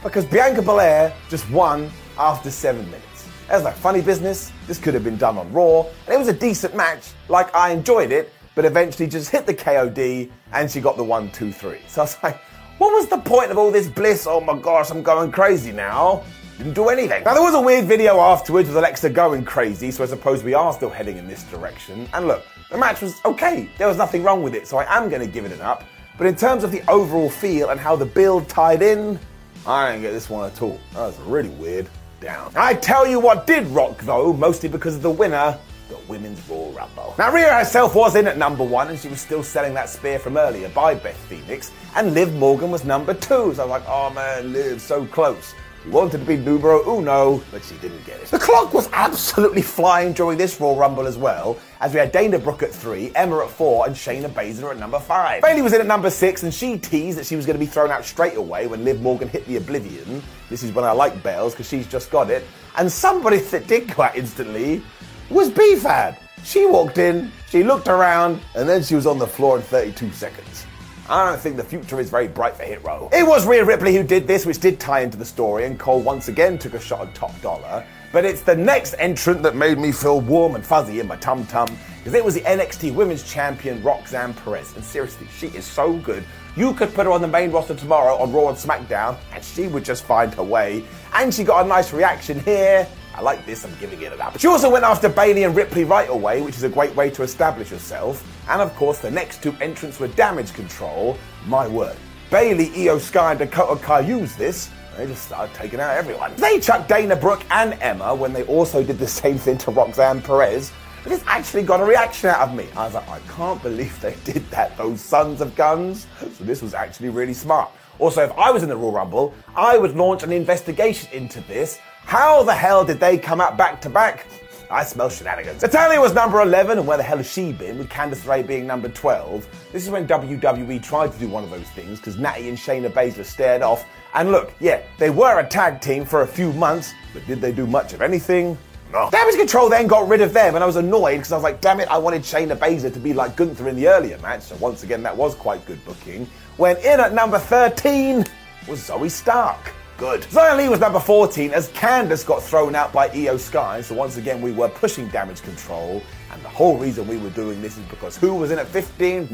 Because 0.02 0.26
Bianca 0.26 0.62
Belair 0.62 1.14
just 1.30 1.50
won 1.52 1.92
after 2.18 2.50
seven 2.50 2.86
minutes. 2.86 3.11
It 3.52 3.56
was 3.56 3.64
like 3.64 3.76
funny 3.76 4.02
business, 4.02 4.50
this 4.66 4.78
could 4.78 4.94
have 4.94 5.04
been 5.04 5.18
done 5.18 5.38
on 5.38 5.52
Raw, 5.52 5.82
and 5.82 6.16
it 6.16 6.18
was 6.18 6.30
a 6.30 6.34
decent 6.34 6.74
match, 6.74 7.12
like 7.28 7.54
I 7.54 7.72
enjoyed 7.72 8.14
it, 8.14 8.32
but 8.56 8.64
eventually 8.64 9.10
just 9.10 9.30
hit 9.30 9.46
the 9.46 9.54
KOD, 9.54 10.32
and 10.54 10.72
she 10.72 10.80
got 10.80 10.96
the 10.96 11.04
one, 11.04 11.30
two, 11.32 11.52
three. 11.52 11.80
So 11.90 12.00
I 12.00 12.04
was 12.06 12.18
like, 12.24 12.40
what 12.78 12.94
was 12.94 13.08
the 13.08 13.18
point 13.18 13.52
of 13.52 13.58
all 13.58 13.70
this 13.70 13.90
bliss? 13.90 14.26
Oh 14.26 14.40
my 14.40 14.58
gosh, 14.58 14.90
I'm 14.90 15.04
going 15.04 15.34
crazy 15.34 15.74
now. 15.74 16.24
Didn't 16.58 16.76
do 16.76 16.88
anything. 16.88 17.26
Now, 17.26 17.34
there 17.34 17.44
was 17.44 17.54
a 17.54 17.60
weird 17.60 17.84
video 17.84 18.22
afterwards 18.22 18.70
with 18.70 18.78
Alexa 18.78 19.10
going 19.10 19.44
crazy, 19.44 19.92
so 19.92 20.06
I 20.06 20.08
suppose 20.08 20.46
we 20.46 20.54
are 20.54 20.72
still 20.72 20.90
heading 20.90 21.18
in 21.18 21.28
this 21.28 21.44
direction. 21.44 22.08
And 22.14 22.30
look, 22.30 22.46
the 22.70 22.78
match 22.78 23.02
was 23.02 23.20
okay. 23.26 23.70
There 23.78 23.88
was 23.90 23.98
nothing 23.98 24.24
wrong 24.24 24.44
with 24.44 24.56
it, 24.56 24.66
so 24.66 24.78
I 24.78 24.98
am 24.98 25.10
going 25.10 25.22
to 25.22 25.28
give 25.28 25.44
it 25.44 25.52
an 25.52 25.60
up. 25.60 25.84
But 26.18 26.26
in 26.26 26.38
terms 26.38 26.64
of 26.64 26.72
the 26.72 26.90
overall 26.90 27.30
feel 27.30 27.72
and 27.72 27.82
how 27.82 27.98
the 27.98 28.06
build 28.06 28.48
tied 28.48 28.82
in, 28.82 29.20
I 29.68 29.92
didn't 29.92 30.04
get 30.04 30.14
this 30.14 30.30
one 30.30 30.50
at 30.50 30.62
all. 30.62 30.80
That 30.94 31.02
was 31.02 31.20
really 31.20 31.50
weird. 31.50 31.90
Down. 32.22 32.54
I 32.56 32.76
tell 32.76 33.08
you 33.08 33.20
what 33.20 33.48
did 33.48 33.66
rock 33.68 33.98
though, 34.04 34.32
mostly 34.32 34.70
because 34.70 34.96
of 34.96 35.02
the 35.02 35.10
winner, 35.10 35.58
the 35.90 35.98
Women's 36.08 36.48
Royal 36.48 36.72
Rumble. 36.72 37.16
Now, 37.18 37.34
Rhea 37.34 37.52
herself 37.52 37.96
was 37.96 38.16
in 38.16 38.28
at 38.28 38.38
number 38.38 38.64
one, 38.64 38.90
and 38.90 38.98
she 39.00 39.10
was 39.10 39.20
still 39.20 39.42
selling 39.42 39.74
that 39.74 39.90
spear 39.90 40.20
from 40.20 40.38
earlier 40.38 40.70
by 40.70 40.94
Beth 40.94 41.18
Phoenix, 41.28 41.72
and 41.96 42.14
Liv 42.14 42.34
Morgan 42.36 42.70
was 42.70 42.86
number 42.86 43.16
two. 43.16 43.54
So 43.56 43.64
I 43.64 43.66
was 43.66 43.70
like, 43.70 43.84
oh 43.88 44.12
man, 44.12 44.54
Liv, 44.54 44.80
so 44.80 45.06
close. 45.08 45.56
She 45.84 45.90
wanted 45.90 46.20
to 46.20 46.26
be 46.26 46.38
numero 46.38 46.84
uno, 46.88 47.42
but 47.50 47.64
she 47.64 47.76
didn't 47.78 48.06
get 48.06 48.20
it. 48.22 48.28
The 48.28 48.38
clock 48.38 48.72
was 48.72 48.88
absolutely 48.94 49.64
flying 49.64 50.14
during 50.14 50.38
this 50.38 50.60
Royal 50.62 50.76
Rumble 50.76 51.08
as 51.08 51.18
well, 51.18 51.58
as 51.80 51.92
we 51.94 52.00
had 52.00 52.12
Dana 52.12 52.38
Brooke 52.38 52.62
at 52.62 52.72
three, 52.72 53.12
Emma 53.16 53.40
at 53.40 53.50
four, 53.50 53.88
and 53.88 53.96
Shayna 53.96 54.30
Baszler 54.30 54.72
at 54.72 54.78
number 54.78 55.00
five. 55.00 55.42
Bayley 55.42 55.64
was 55.64 55.74
in 55.74 55.82
at 55.82 55.88
number 55.88 56.12
six, 56.12 56.44
and 56.44 56.54
she 56.54 56.78
teased 56.78 57.18
that 57.18 57.26
she 57.26 57.36
was 57.36 57.48
going 57.48 57.56
to 57.56 57.60
be 57.60 57.66
thrown 57.66 57.90
out 57.90 58.06
straight 58.06 58.38
away 58.38 58.68
when 58.68 58.84
Liv 58.84 59.02
Morgan 59.02 59.28
hit 59.28 59.46
the 59.48 59.58
Oblivion. 59.58 60.22
This 60.50 60.62
is 60.62 60.72
when 60.72 60.86
I 60.86 60.92
like 60.92 61.24
Bells, 61.24 61.54
because 61.54 61.68
she's 61.68 61.88
just 61.88 62.12
got 62.12 62.30
it. 62.30 62.46
And 62.78 62.92
somebody 62.92 63.38
that 63.40 63.66
did 63.66 64.00
out 64.00 64.16
instantly 64.16 64.84
was 65.32 65.50
B-Fab. 65.50 66.16
She 66.44 66.66
walked 66.68 67.00
in, 67.00 67.32
she 67.50 67.64
looked 67.64 67.88
around, 67.88 68.40
and 68.56 68.70
then 68.70 68.84
she 68.84 68.94
was 68.94 69.08
on 69.08 69.18
the 69.18 69.28
floor 69.28 69.58
in 69.58 69.64
32 69.64 70.12
seconds. 70.12 70.66
I 71.12 71.26
don't 71.26 71.42
think 71.42 71.58
the 71.58 71.64
future 71.66 72.00
is 72.00 72.10
very 72.10 72.30
bright 72.30 72.56
for 72.56 72.64
Hit 72.64 72.82
Row. 72.86 73.10
It 73.12 73.28
was 73.28 73.46
Rhea 73.46 73.66
Ripley 73.66 73.94
who 73.94 74.02
did 74.02 74.26
this, 74.26 74.46
which 74.46 74.62
did 74.62 74.80
tie 74.80 75.02
into 75.02 75.18
the 75.18 75.26
story, 75.26 75.66
and 75.66 75.78
Cole 75.78 76.00
once 76.00 76.30
again 76.30 76.58
took 76.58 76.74
a 76.74 76.80
shot 76.80 77.06
at 77.06 77.14
Top 77.14 77.34
Dolla. 77.42 77.84
But 78.14 78.24
it's 78.24 78.40
the 78.44 78.56
next 78.56 78.96
entrant 78.98 79.44
that 79.44 79.54
made 79.54 79.78
me 79.78 79.92
feel 79.92 80.22
warm 80.22 80.56
and 80.56 80.66
fuzzy 80.66 81.02
in 81.02 81.08
my 81.08 81.18
tum 81.18 81.46
tum, 81.48 81.68
because 81.98 82.14
it 82.14 82.24
was 82.24 82.36
the 82.36 82.42
NXT 82.42 82.96
Women's 82.96 83.30
Champion 83.30 83.84
Roxanne 83.84 84.34
Perez. 84.36 84.74
And 84.78 84.86
seriously, 84.86 85.28
she 85.36 85.48
is 85.48 85.66
so 85.66 85.98
good. 85.98 86.24
You 86.56 86.74
could 86.74 86.94
put 86.94 87.06
her 87.06 87.12
on 87.12 87.22
the 87.22 87.28
main 87.28 87.52
roster 87.52 87.76
tomorrow 87.76 88.16
on 88.16 88.32
Raw 88.32 88.48
and 88.48 88.58
SmackDown, 88.58 89.18
and 89.34 89.44
she 89.44 89.68
would 89.68 89.84
just 89.84 90.06
find 90.06 90.34
her 90.36 90.44
way. 90.44 90.82
And 91.14 91.34
she 91.34 91.44
got 91.44 91.66
a 91.66 91.68
nice 91.68 91.92
reaction 91.92 92.40
here. 92.40 92.88
I 93.22 93.24
like 93.24 93.46
this, 93.46 93.64
I'm 93.64 93.76
giving 93.80 94.02
it 94.02 94.12
an 94.12 94.20
up. 94.20 94.40
She 94.40 94.48
also 94.48 94.68
went 94.68 94.84
after 94.84 95.08
Bayley 95.08 95.44
and 95.44 95.56
Ripley 95.56 95.84
right 95.84 96.10
away, 96.10 96.42
which 96.42 96.56
is 96.56 96.64
a 96.64 96.70
great 96.70 96.96
way 96.96 97.12
to 97.12 97.22
establish 97.22 97.70
herself. 97.70 98.28
And 98.50 98.60
of 98.60 98.76
course, 98.76 98.98
the 98.98 99.12
next 99.12 99.44
two 99.44 99.56
entrants 99.62 100.00
were 100.00 100.08
Damage 100.08 100.54
Control. 100.54 101.16
My 101.46 101.68
word. 101.68 101.96
Bayley, 102.32 102.70
Iyo 102.70 103.00
Sky, 103.00 103.34
and 103.34 103.40
Dakota 103.40 103.80
Kai 103.80 104.00
used 104.00 104.40
this, 104.40 104.72
They 104.98 105.06
just 105.06 105.22
started 105.22 105.54
taking 105.54 105.80
out 105.80 105.96
everyone. 105.96 106.34
They 106.38 106.60
chucked 106.60 106.90
Dana 106.90 107.16
Brooke 107.16 107.44
and 107.52 107.74
Emma 107.80 108.16
when 108.16 108.34
they 108.34 108.42
also 108.46 108.84
did 108.84 108.98
the 108.98 109.08
same 109.08 109.38
thing 109.38 109.60
to 109.60 109.70
Roxanne 109.70 110.24
Perez. 110.24 110.72
But 111.04 111.12
this 111.12 111.24
actually 111.28 111.62
got 111.62 111.80
a 111.80 111.84
reaction 111.86 112.32
out 112.32 112.50
of 112.50 112.56
me. 112.56 112.70
I 112.76 112.86
was 112.86 112.96
like, 112.96 113.08
I 113.08 113.20
can't 113.38 113.62
believe 113.62 114.02
they 114.02 114.16
did 114.24 114.50
that, 114.50 114.76
those 114.78 115.00
sons 115.00 115.42
of 115.42 115.56
guns. 115.56 116.08
So 116.20 116.44
this 116.44 116.64
was 116.64 116.74
actually 116.74 117.10
really 117.10 117.36
smart. 117.36 117.70
Also, 118.00 118.24
if 118.24 118.32
I 118.32 118.50
was 118.50 118.64
in 118.64 118.70
the 118.70 118.76
Royal 118.76 118.94
Rumble, 118.94 119.36
I 119.56 119.78
would 119.78 119.96
launch 119.96 120.24
an 120.24 120.32
investigation 120.32 121.08
into 121.14 121.40
this. 121.42 121.78
How 122.12 122.44
the 122.44 122.54
hell 122.54 122.84
did 122.84 123.00
they 123.00 123.18
come 123.18 123.40
out 123.40 123.56
back 123.56 123.80
to 123.84 123.90
back? 123.90 124.26
I 124.70 124.84
smell 124.84 125.08
shenanigans. 125.08 125.62
Natalya 125.62 126.02
was 126.02 126.14
number 126.14 126.42
11, 126.42 126.78
and 126.78 126.86
where 126.86 126.98
the 126.98 127.04
hell 127.04 127.16
has 127.16 127.32
she 127.32 127.54
been, 127.54 127.78
with 127.78 127.88
Candice 127.88 128.26
LeRae 128.26 128.46
being 128.46 128.68
number 128.68 128.90
12? 128.90 129.48
This 129.72 129.86
is 129.86 129.90
when 129.90 130.06
WWE 130.06 130.84
tried 130.84 131.14
to 131.14 131.20
do 131.20 131.30
one 131.30 131.46
of 131.46 131.50
those 131.50 131.70
things, 131.70 132.00
because 132.00 132.18
Natty 132.18 132.50
and 132.50 132.58
Shayna 132.58 132.92
Baszler 132.92 133.24
stared 133.24 133.62
off. 133.62 133.86
And 134.14 134.30
look, 134.30 134.54
yeah, 134.60 134.82
they 134.98 135.10
were 135.10 135.40
a 135.40 135.48
tag 135.48 135.80
team 135.80 136.04
for 136.04 136.24
a 136.24 136.28
few 136.28 136.52
months, 136.52 136.94
but 137.14 137.26
did 137.28 137.40
they 137.40 137.54
do 137.54 137.66
much 137.66 137.94
of 137.94 138.02
anything? 138.02 138.58
No. 138.92 139.10
Damage 139.10 139.38
Control 139.38 139.70
then 139.70 139.88
got 139.88 140.06
rid 140.10 140.20
of 140.20 140.34
them, 140.34 140.56
and 140.56 140.66
I 140.66 140.68
was 140.68 140.76
annoyed 140.76 141.16
because 141.16 141.32
I 141.32 141.38
was 141.38 141.44
like, 141.44 141.62
damn 141.62 141.80
it, 141.80 141.88
I 141.88 141.98
wanted 141.98 142.24
Shayna 142.24 142.58
Baszler 142.58 142.94
to 142.94 143.00
be 143.00 143.14
like 143.14 143.38
Gunther 143.38 143.70
in 143.70 143.78
the 143.78 143.88
earlier 143.88 144.18
match. 144.18 144.42
So 144.42 144.58
once 144.58 144.84
again, 144.84 145.02
that 145.04 145.16
was 145.16 145.34
quite 145.34 145.66
good 145.66 145.80
booking. 145.86 146.28
When 146.58 146.76
in 146.76 147.00
at 147.00 147.14
number 147.14 147.40
13 147.40 148.26
was 148.68 148.86
Zoey 148.90 149.10
Stark. 149.10 149.72
Good. 150.02 150.22
Xia 150.22 150.58
Li 150.58 150.68
was 150.68 150.80
number 150.80 151.00
14 151.00 151.52
as 151.52 151.70
Candice 151.74 152.26
got 152.26 152.42
thrown 152.42 152.74
out 152.74 152.92
by 152.92 153.10
Iyo 153.10 153.40
Sky. 153.40 153.82
So 153.82 153.94
once 153.94 154.18
again, 154.18 154.42
we 154.42 154.52
were 154.52 154.68
pushing 154.68 155.08
damage 155.10 155.44
control. 155.44 156.02
And 156.32 156.42
the 156.42 156.50
whole 156.50 156.76
reason 156.76 157.08
we 157.08 157.18
were 157.18 157.30
doing 157.30 157.62
this 157.62 157.78
is 157.78 157.86
because 157.86 158.18
who 158.18 158.34
was 158.34 158.50
in 158.50 158.58
at 158.58 158.68
15? 158.68 159.30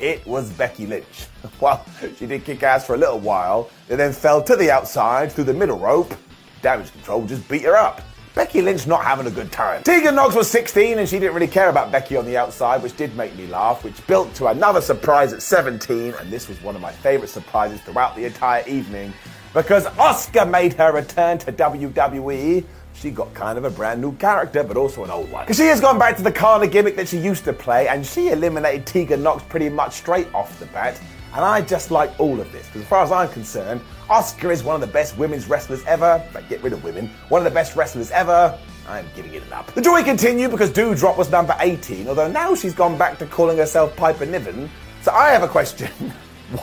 It 0.00 0.26
was 0.26 0.50
Becky 0.50 0.86
Lynch. 0.86 1.26
Well, 1.60 1.86
she 2.16 2.26
did 2.26 2.44
kick 2.44 2.64
ass 2.64 2.84
for 2.84 2.96
a 2.96 2.98
little 2.98 3.20
while. 3.20 3.70
They 3.86 3.94
then 3.94 4.12
fell 4.12 4.42
to 4.42 4.56
the 4.56 4.68
outside 4.68 5.30
through 5.30 5.44
the 5.44 5.54
middle 5.54 5.78
rope. 5.78 6.12
Damage 6.60 6.90
control 6.90 7.24
just 7.24 7.48
beat 7.48 7.62
her 7.62 7.76
up. 7.76 8.02
Becky 8.34 8.62
Lynch 8.62 8.88
not 8.88 9.04
having 9.04 9.28
a 9.28 9.30
good 9.30 9.52
time. 9.52 9.84
Tegan 9.84 10.16
Nox 10.16 10.34
was 10.34 10.50
16 10.50 10.98
and 10.98 11.08
she 11.08 11.20
didn't 11.20 11.34
really 11.34 11.46
care 11.46 11.68
about 11.68 11.92
Becky 11.92 12.16
on 12.16 12.24
the 12.24 12.36
outside, 12.36 12.82
which 12.82 12.96
did 12.96 13.16
make 13.16 13.36
me 13.36 13.46
laugh, 13.46 13.84
which 13.84 14.04
built 14.08 14.34
to 14.34 14.48
another 14.48 14.80
surprise 14.80 15.32
at 15.32 15.40
17. 15.40 16.14
And 16.18 16.32
this 16.32 16.48
was 16.48 16.60
one 16.62 16.74
of 16.74 16.82
my 16.82 16.90
favourite 16.90 17.30
surprises 17.30 17.80
throughout 17.82 18.16
the 18.16 18.24
entire 18.24 18.66
evening 18.66 19.12
because 19.54 19.86
Asuka 19.86 20.48
made 20.48 20.72
her 20.74 20.92
return 20.92 21.38
to 21.38 21.52
WWE. 21.52 22.64
She 22.94 23.10
got 23.10 23.32
kind 23.34 23.58
of 23.58 23.64
a 23.64 23.70
brand 23.70 24.00
new 24.00 24.14
character, 24.16 24.62
but 24.62 24.76
also 24.76 25.04
an 25.04 25.10
old 25.10 25.30
one. 25.30 25.44
Because 25.44 25.56
she 25.56 25.66
has 25.66 25.80
gone 25.80 25.98
back 25.98 26.16
to 26.16 26.22
the 26.22 26.32
Kana 26.32 26.66
gimmick 26.66 26.96
that 26.96 27.08
she 27.08 27.18
used 27.18 27.44
to 27.44 27.52
play, 27.52 27.88
and 27.88 28.06
she 28.06 28.28
eliminated 28.28 28.86
Tegan 28.86 29.22
Nox 29.22 29.42
pretty 29.44 29.68
much 29.68 29.94
straight 29.94 30.32
off 30.34 30.58
the 30.58 30.66
bat. 30.66 31.00
And 31.34 31.44
I 31.44 31.62
just 31.62 31.90
like 31.90 32.18
all 32.20 32.38
of 32.38 32.52
this, 32.52 32.66
because 32.66 32.82
as 32.82 32.88
far 32.88 33.02
as 33.02 33.10
I'm 33.10 33.28
concerned, 33.30 33.80
Asuka 34.08 34.52
is 34.52 34.62
one 34.62 34.74
of 34.74 34.82
the 34.82 34.92
best 34.92 35.16
women's 35.16 35.48
wrestlers 35.48 35.82
ever. 35.86 36.22
But 36.32 36.48
get 36.48 36.62
rid 36.62 36.74
of 36.74 36.84
women. 36.84 37.10
One 37.28 37.40
of 37.40 37.44
the 37.44 37.54
best 37.54 37.74
wrestlers 37.74 38.10
ever. 38.10 38.58
I'm 38.86 39.06
giving 39.16 39.32
it 39.32 39.42
an 39.44 39.52
up. 39.52 39.72
The 39.72 39.80
joy 39.80 40.02
continued 40.02 40.50
because 40.50 40.70
Doudrop 40.70 41.16
was 41.16 41.30
number 41.30 41.56
18, 41.60 42.08
although 42.08 42.30
now 42.30 42.54
she's 42.54 42.74
gone 42.74 42.98
back 42.98 43.18
to 43.18 43.26
calling 43.26 43.56
herself 43.56 43.96
Piper 43.96 44.26
Niven. 44.26 44.68
So 45.02 45.12
I 45.12 45.30
have 45.30 45.42
a 45.42 45.48
question. 45.48 45.88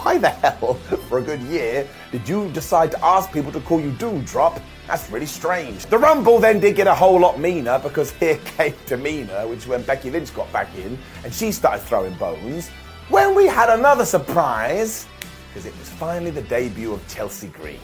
Why 0.04 0.20
the 0.20 0.30
hell, 0.30 0.80
for 1.10 1.18
a 1.18 1.22
good 1.24 1.42
year, 1.42 1.88
did 2.12 2.30
you 2.30 2.50
decide 2.52 2.92
to 2.92 3.04
ask 3.04 3.34
people 3.34 3.52
to 3.52 3.60
call 3.62 3.82
you 3.82 3.92
Doudrop? 3.94 4.62
That's 4.86 5.10
really 5.10 5.26
strange. 5.26 5.88
The 5.88 5.98
Rumble 5.98 6.38
then 6.38 6.60
did 6.60 6.76
get 6.76 6.86
a 6.86 6.94
whole 6.94 7.20
lot 7.20 7.40
meaner 7.40 7.80
because 7.80 8.12
here 8.22 8.38
came 8.38 8.74
Tamina, 8.86 9.50
which 9.50 9.66
when 9.66 9.82
Becky 9.82 10.12
Lynch 10.12 10.34
got 10.36 10.52
back 10.54 10.74
in 10.78 10.98
and 11.24 11.34
she 11.34 11.52
started 11.52 11.82
throwing 11.82 12.14
bones. 12.14 12.70
When 13.10 13.34
we 13.34 13.48
had 13.48 13.70
another 13.72 14.06
surprise, 14.06 15.08
because 15.50 15.66
it 15.66 15.78
was 15.80 15.90
finally 15.90 16.30
the 16.30 16.44
debut 16.44 16.94
of 16.94 17.06
Chelsea 17.08 17.48
Green. 17.48 17.80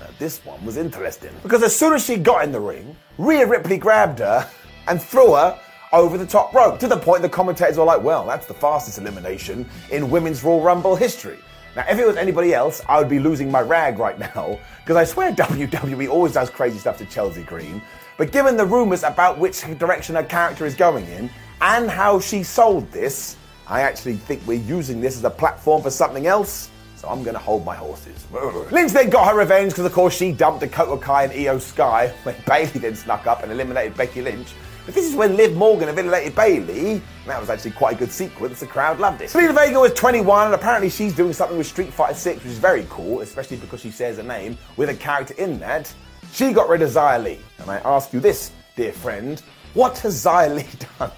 Now, 0.00 0.06
this 0.18 0.42
one 0.42 0.64
was 0.64 0.78
interesting 0.78 1.32
because 1.42 1.62
as 1.62 1.76
soon 1.76 1.92
as 1.92 2.02
she 2.02 2.16
got 2.16 2.44
in 2.44 2.50
the 2.50 2.60
ring, 2.60 2.96
Rhea 3.18 3.46
Ripley 3.46 3.76
grabbed 3.76 4.20
her 4.20 4.48
and 4.88 5.02
threw 5.02 5.34
her 5.34 5.60
over 5.92 6.16
the 6.16 6.26
top 6.26 6.54
rope 6.54 6.78
to 6.80 6.88
the 6.88 6.96
point 6.96 7.20
the 7.20 7.28
commentators 7.28 7.76
were 7.76 7.84
like, 7.84 8.02
well, 8.02 8.26
that's 8.26 8.46
the 8.46 8.54
fastest 8.54 8.98
elimination 8.98 9.68
in 9.90 10.10
women's 10.10 10.42
Royal 10.42 10.62
Rumble 10.62 10.96
history. 10.96 11.38
Now, 11.76 11.84
if 11.88 11.98
it 11.98 12.06
was 12.06 12.16
anybody 12.16 12.54
else, 12.54 12.82
I 12.88 12.98
would 12.98 13.08
be 13.08 13.18
losing 13.18 13.50
my 13.50 13.60
rag 13.60 13.98
right 13.98 14.18
now 14.18 14.58
because 14.80 14.96
I 14.96 15.04
swear 15.04 15.32
WWE 15.34 16.08
always 16.08 16.32
does 16.32 16.50
crazy 16.50 16.78
stuff 16.78 16.98
to 16.98 17.04
Chelsea 17.06 17.42
Green. 17.42 17.82
But 18.16 18.30
given 18.30 18.56
the 18.56 18.64
rumors 18.64 19.02
about 19.02 19.38
which 19.38 19.62
direction 19.78 20.14
her 20.14 20.22
character 20.22 20.66
is 20.66 20.74
going 20.74 21.06
in 21.08 21.28
and 21.60 21.90
how 21.90 22.20
she 22.20 22.44
sold 22.44 22.90
this, 22.92 23.36
I 23.66 23.80
actually 23.80 24.14
think 24.14 24.42
we're 24.46 24.60
using 24.60 25.00
this 25.00 25.16
as 25.16 25.24
a 25.24 25.30
platform 25.30 25.82
for 25.82 25.90
something 25.90 26.26
else. 26.26 26.70
So 26.96 27.08
I'm 27.08 27.22
going 27.22 27.34
to 27.34 27.40
hold 27.40 27.64
my 27.64 27.74
horses. 27.74 28.24
Lynch 28.70 28.92
then 28.92 29.10
got 29.10 29.32
her 29.32 29.38
revenge 29.38 29.72
because, 29.72 29.84
of 29.84 29.92
course, 29.92 30.16
she 30.16 30.32
dumped 30.32 30.60
Dakota 30.60 31.00
Kai 31.00 31.24
and 31.24 31.32
Iyo 31.32 31.60
Sky 31.60 32.08
when 32.22 32.36
Bayley 32.46 32.80
then 32.80 32.94
snuck 32.94 33.26
up 33.26 33.42
and 33.42 33.50
eliminated 33.50 33.96
Becky 33.96 34.22
Lynch. 34.22 34.54
But 34.84 34.94
this 34.94 35.08
is 35.08 35.14
when 35.16 35.36
Liv 35.36 35.56
Morgan 35.56 35.88
eliminated 35.88 36.34
Bayley. 36.34 37.00
That 37.26 37.40
was 37.40 37.48
actually 37.48 37.70
quite 37.70 37.96
a 37.96 37.98
good 37.98 38.12
sequence. 38.12 38.60
The 38.60 38.66
crowd 38.66 39.00
loved 39.00 39.22
it. 39.22 39.30
Zelina 39.30 39.54
Vega 39.54 39.80
was 39.80 39.94
21, 39.94 40.46
and 40.46 40.54
apparently 40.54 40.90
she's 40.90 41.14
doing 41.14 41.32
something 41.32 41.56
with 41.56 41.66
Street 41.66 41.92
Fighter 41.92 42.14
6, 42.14 42.42
which 42.42 42.52
is 42.52 42.58
very 42.58 42.86
cool, 42.90 43.20
especially 43.20 43.56
because 43.56 43.80
she 43.80 43.90
shares 43.90 44.18
a 44.18 44.22
name 44.22 44.58
with 44.76 44.90
a 44.90 44.94
character 44.94 45.34
in 45.38 45.58
that. 45.60 45.92
She 46.32 46.52
got 46.52 46.68
rid 46.68 46.82
of 46.82 46.90
Xia 46.90 47.22
Li. 47.22 47.38
And 47.58 47.70
I 47.70 47.78
ask 47.78 48.12
you 48.12 48.20
this, 48.20 48.50
dear 48.76 48.92
friend, 48.92 49.40
what 49.72 49.98
has 49.98 50.22
Xia 50.22 50.54
Li 50.54 50.66
done? 50.98 51.12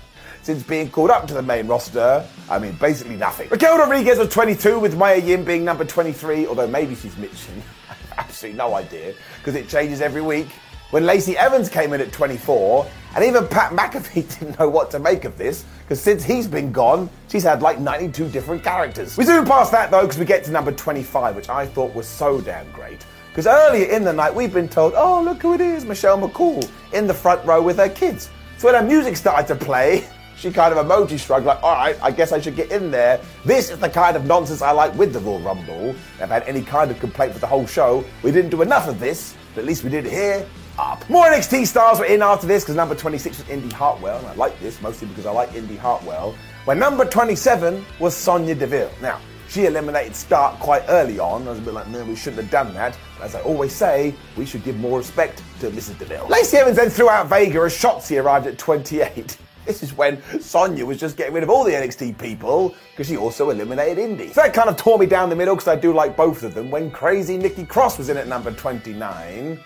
since 0.46 0.62
being 0.62 0.88
called 0.88 1.10
up 1.10 1.26
to 1.26 1.34
the 1.34 1.42
main 1.42 1.66
roster. 1.66 2.24
I 2.48 2.60
mean, 2.60 2.74
basically 2.74 3.16
nothing. 3.16 3.48
Raquel 3.48 3.78
Rodriguez 3.78 4.16
was 4.16 4.28
22, 4.28 4.78
with 4.78 4.96
Mia 4.96 5.16
Yim 5.16 5.44
being 5.44 5.64
number 5.64 5.84
23, 5.84 6.46
although 6.46 6.68
maybe 6.68 6.94
she's 6.94 7.16
Mitching. 7.16 7.60
Absolutely 8.16 8.56
no 8.56 8.74
idea, 8.74 9.12
because 9.38 9.56
it 9.56 9.68
changes 9.68 10.00
every 10.00 10.22
week. 10.22 10.46
When 10.92 11.04
Lacey 11.04 11.36
Evans 11.36 11.68
came 11.68 11.92
in 11.92 12.00
at 12.00 12.12
24, 12.12 12.86
and 13.16 13.24
even 13.24 13.48
Pat 13.48 13.72
McAfee 13.72 14.38
didn't 14.38 14.58
know 14.58 14.68
what 14.68 14.90
to 14.90 14.98
make 14.98 15.24
of 15.24 15.38
this, 15.38 15.64
because 15.82 16.00
since 16.00 16.22
he's 16.22 16.46
been 16.46 16.70
gone, 16.70 17.08
she's 17.28 17.42
had 17.42 17.62
like 17.62 17.80
92 17.80 18.28
different 18.28 18.62
characters. 18.62 19.16
We 19.16 19.24
zoom 19.24 19.46
past 19.46 19.72
that 19.72 19.90
though, 19.90 20.02
because 20.02 20.18
we 20.18 20.26
get 20.26 20.44
to 20.44 20.50
number 20.50 20.70
25, 20.70 21.34
which 21.34 21.48
I 21.48 21.66
thought 21.66 21.94
was 21.94 22.06
so 22.06 22.42
damn 22.42 22.70
great. 22.72 23.06
Because 23.30 23.46
earlier 23.46 23.86
in 23.86 24.04
the 24.04 24.12
night, 24.12 24.34
we've 24.34 24.52
been 24.52 24.68
told, 24.68 24.92
oh, 24.94 25.22
look 25.22 25.40
who 25.40 25.54
it 25.54 25.62
is, 25.62 25.86
Michelle 25.86 26.18
McCool, 26.18 26.70
in 26.92 27.06
the 27.06 27.14
front 27.14 27.42
row 27.46 27.62
with 27.62 27.78
her 27.78 27.88
kids. 27.88 28.28
So 28.58 28.70
when 28.70 28.74
her 28.74 28.86
music 28.86 29.16
started 29.16 29.46
to 29.48 29.64
play, 29.64 30.06
she 30.36 30.50
kind 30.50 30.74
of 30.74 30.86
emoji 30.86 31.18
shrugged, 31.18 31.46
like, 31.46 31.62
all 31.62 31.72
right, 31.72 31.98
I 32.02 32.10
guess 32.10 32.32
I 32.32 32.40
should 32.40 32.54
get 32.54 32.70
in 32.70 32.90
there. 32.90 33.18
This 33.46 33.70
is 33.70 33.78
the 33.78 33.88
kind 33.88 34.16
of 34.16 34.26
nonsense 34.26 34.60
I 34.60 34.72
like 34.72 34.94
with 34.94 35.14
the 35.14 35.20
Royal 35.20 35.40
Rumble. 35.40 35.90
If 35.90 36.22
I 36.22 36.26
had 36.26 36.42
any 36.42 36.62
kind 36.62 36.90
of 36.90 37.00
complaint 37.00 37.32
with 37.32 37.40
the 37.40 37.46
whole 37.46 37.66
show, 37.66 38.04
we 38.22 38.30
didn't 38.30 38.50
do 38.50 38.60
enough 38.60 38.88
of 38.88 39.00
this, 39.00 39.34
but 39.54 39.62
at 39.62 39.66
least 39.66 39.84
we 39.84 39.90
did 39.90 40.04
it 40.04 40.12
here. 40.12 40.46
Up. 40.78 41.08
More 41.08 41.24
NXT 41.26 41.66
stars 41.66 41.98
were 41.98 42.04
in 42.04 42.20
after 42.20 42.46
this 42.46 42.62
because 42.62 42.76
number 42.76 42.94
26 42.94 43.38
was 43.38 43.48
Indy 43.48 43.74
Hartwell, 43.74 44.18
and 44.18 44.26
I 44.26 44.34
like 44.34 44.58
this 44.60 44.82
mostly 44.82 45.08
because 45.08 45.24
I 45.24 45.30
like 45.30 45.54
Indy 45.54 45.76
Hartwell. 45.76 46.34
When 46.66 46.78
number 46.78 47.04
27 47.04 47.84
was 47.98 48.14
Sonya 48.14 48.54
Deville. 48.54 48.90
Now, 49.00 49.20
she 49.48 49.66
eliminated 49.66 50.14
Stark 50.14 50.58
quite 50.58 50.82
early 50.88 51.18
on. 51.18 51.46
I 51.46 51.50
was 51.50 51.58
a 51.60 51.62
bit 51.62 51.74
like, 51.74 51.88
no, 51.88 52.04
we 52.04 52.16
shouldn't 52.16 52.42
have 52.42 52.50
done 52.50 52.74
that. 52.74 52.98
But 53.18 53.26
as 53.26 53.34
I 53.34 53.40
always 53.42 53.72
say, 53.72 54.14
we 54.36 54.44
should 54.44 54.64
give 54.64 54.76
more 54.76 54.98
respect 54.98 55.42
to 55.60 55.70
Mrs. 55.70 55.98
Deville. 55.98 56.26
Lacey 56.28 56.58
Evans 56.58 56.76
then 56.76 56.90
threw 56.90 57.08
out 57.08 57.28
Vega 57.28 57.60
as 57.60 57.72
Shotzi 57.72 58.22
arrived 58.22 58.46
at 58.46 58.58
28. 58.58 59.38
This 59.66 59.82
is 59.82 59.92
when 59.94 60.22
Sonya 60.40 60.86
was 60.86 60.96
just 60.96 61.16
getting 61.16 61.34
rid 61.34 61.42
of 61.42 61.50
all 61.50 61.64
the 61.64 61.72
NXT 61.72 62.18
people 62.18 62.72
because 62.92 63.08
she 63.08 63.16
also 63.16 63.50
eliminated 63.50 63.98
Indy. 63.98 64.28
So 64.28 64.42
that 64.42 64.54
kind 64.54 64.68
of 64.68 64.76
tore 64.76 64.96
me 64.96 65.06
down 65.06 65.28
the 65.28 65.34
middle 65.34 65.56
because 65.56 65.66
I 65.66 65.74
do 65.74 65.92
like 65.92 66.16
both 66.16 66.44
of 66.44 66.54
them. 66.54 66.70
When 66.70 66.88
crazy 66.88 67.36
Nikki 67.36 67.64
Cross 67.64 67.98
was 67.98 68.08
in 68.08 68.16
at 68.16 68.28
number 68.28 68.52
29, 68.52 69.00
I'm 69.48 69.58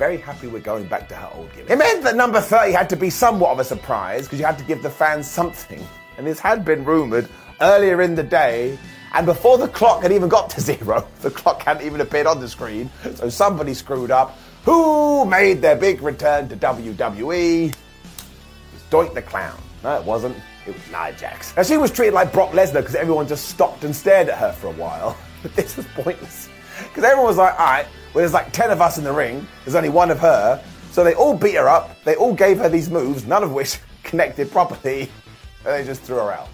very 0.00 0.16
happy 0.16 0.46
we're 0.46 0.58
going 0.58 0.86
back 0.86 1.06
to 1.10 1.14
her 1.14 1.28
old 1.34 1.52
gimmick. 1.52 1.68
It 1.68 1.76
meant 1.76 2.02
that 2.04 2.16
number 2.16 2.40
30 2.40 2.72
had 2.72 2.88
to 2.88 2.96
be 2.96 3.10
somewhat 3.10 3.50
of 3.50 3.58
a 3.58 3.64
surprise 3.64 4.22
because 4.22 4.40
you 4.40 4.46
had 4.46 4.56
to 4.56 4.64
give 4.64 4.82
the 4.82 4.88
fans 4.88 5.30
something. 5.30 5.86
And 6.16 6.26
this 6.26 6.40
had 6.40 6.64
been 6.64 6.86
rumoured 6.86 7.28
earlier 7.60 8.00
in 8.00 8.14
the 8.14 8.22
day. 8.22 8.78
And 9.12 9.26
before 9.26 9.58
the 9.58 9.68
clock 9.68 10.02
had 10.02 10.10
even 10.10 10.30
got 10.30 10.48
to 10.50 10.60
zero, 10.72 11.06
the 11.20 11.30
clock 11.30 11.64
hadn't 11.64 11.84
even 11.84 12.00
appeared 12.00 12.26
on 12.26 12.40
the 12.40 12.48
screen. 12.48 12.88
So 13.14 13.28
somebody 13.28 13.74
screwed 13.74 14.10
up. 14.10 14.38
Who 14.64 15.26
made 15.26 15.60
their 15.60 15.76
big 15.76 16.00
return 16.00 16.48
to 16.48 16.56
WWE? 16.56 17.68
It 17.68 17.76
was 18.72 18.82
Doink 18.90 19.12
the 19.12 19.20
Clown. 19.20 19.60
No, 19.84 20.00
it 20.00 20.04
wasn't. 20.06 20.34
It 20.66 20.72
was 20.72 20.86
Nia 20.86 21.12
Jax. 21.12 21.54
Now, 21.58 21.62
she 21.62 21.76
was 21.76 21.90
treated 21.90 22.14
like 22.14 22.32
Brock 22.32 22.52
Lesnar 22.52 22.80
because 22.80 22.94
everyone 22.94 23.28
just 23.28 23.50
stopped 23.50 23.84
and 23.84 23.94
stared 23.94 24.30
at 24.30 24.38
her 24.38 24.52
for 24.52 24.68
a 24.68 24.72
while. 24.72 25.14
But 25.42 25.56
this 25.56 25.76
was 25.76 25.86
pointless. 25.94 26.48
Because 26.88 27.04
everyone 27.04 27.26
was 27.26 27.38
like, 27.38 27.58
all 27.58 27.66
right, 27.66 27.86
well, 28.12 28.22
there's 28.22 28.32
like 28.32 28.52
10 28.52 28.70
of 28.70 28.80
us 28.80 28.98
in 28.98 29.04
the 29.04 29.12
ring, 29.12 29.46
there's 29.64 29.74
only 29.74 29.88
one 29.88 30.10
of 30.10 30.18
her. 30.18 30.62
So 30.90 31.04
they 31.04 31.14
all 31.14 31.36
beat 31.36 31.54
her 31.54 31.68
up, 31.68 32.02
they 32.02 32.16
all 32.16 32.34
gave 32.34 32.58
her 32.58 32.68
these 32.68 32.90
moves, 32.90 33.24
none 33.24 33.44
of 33.44 33.52
which 33.52 33.78
connected 34.02 34.50
properly, 34.50 35.02
and 35.64 35.74
they 35.74 35.84
just 35.84 36.02
threw 36.02 36.16
her 36.16 36.32
out. 36.32 36.48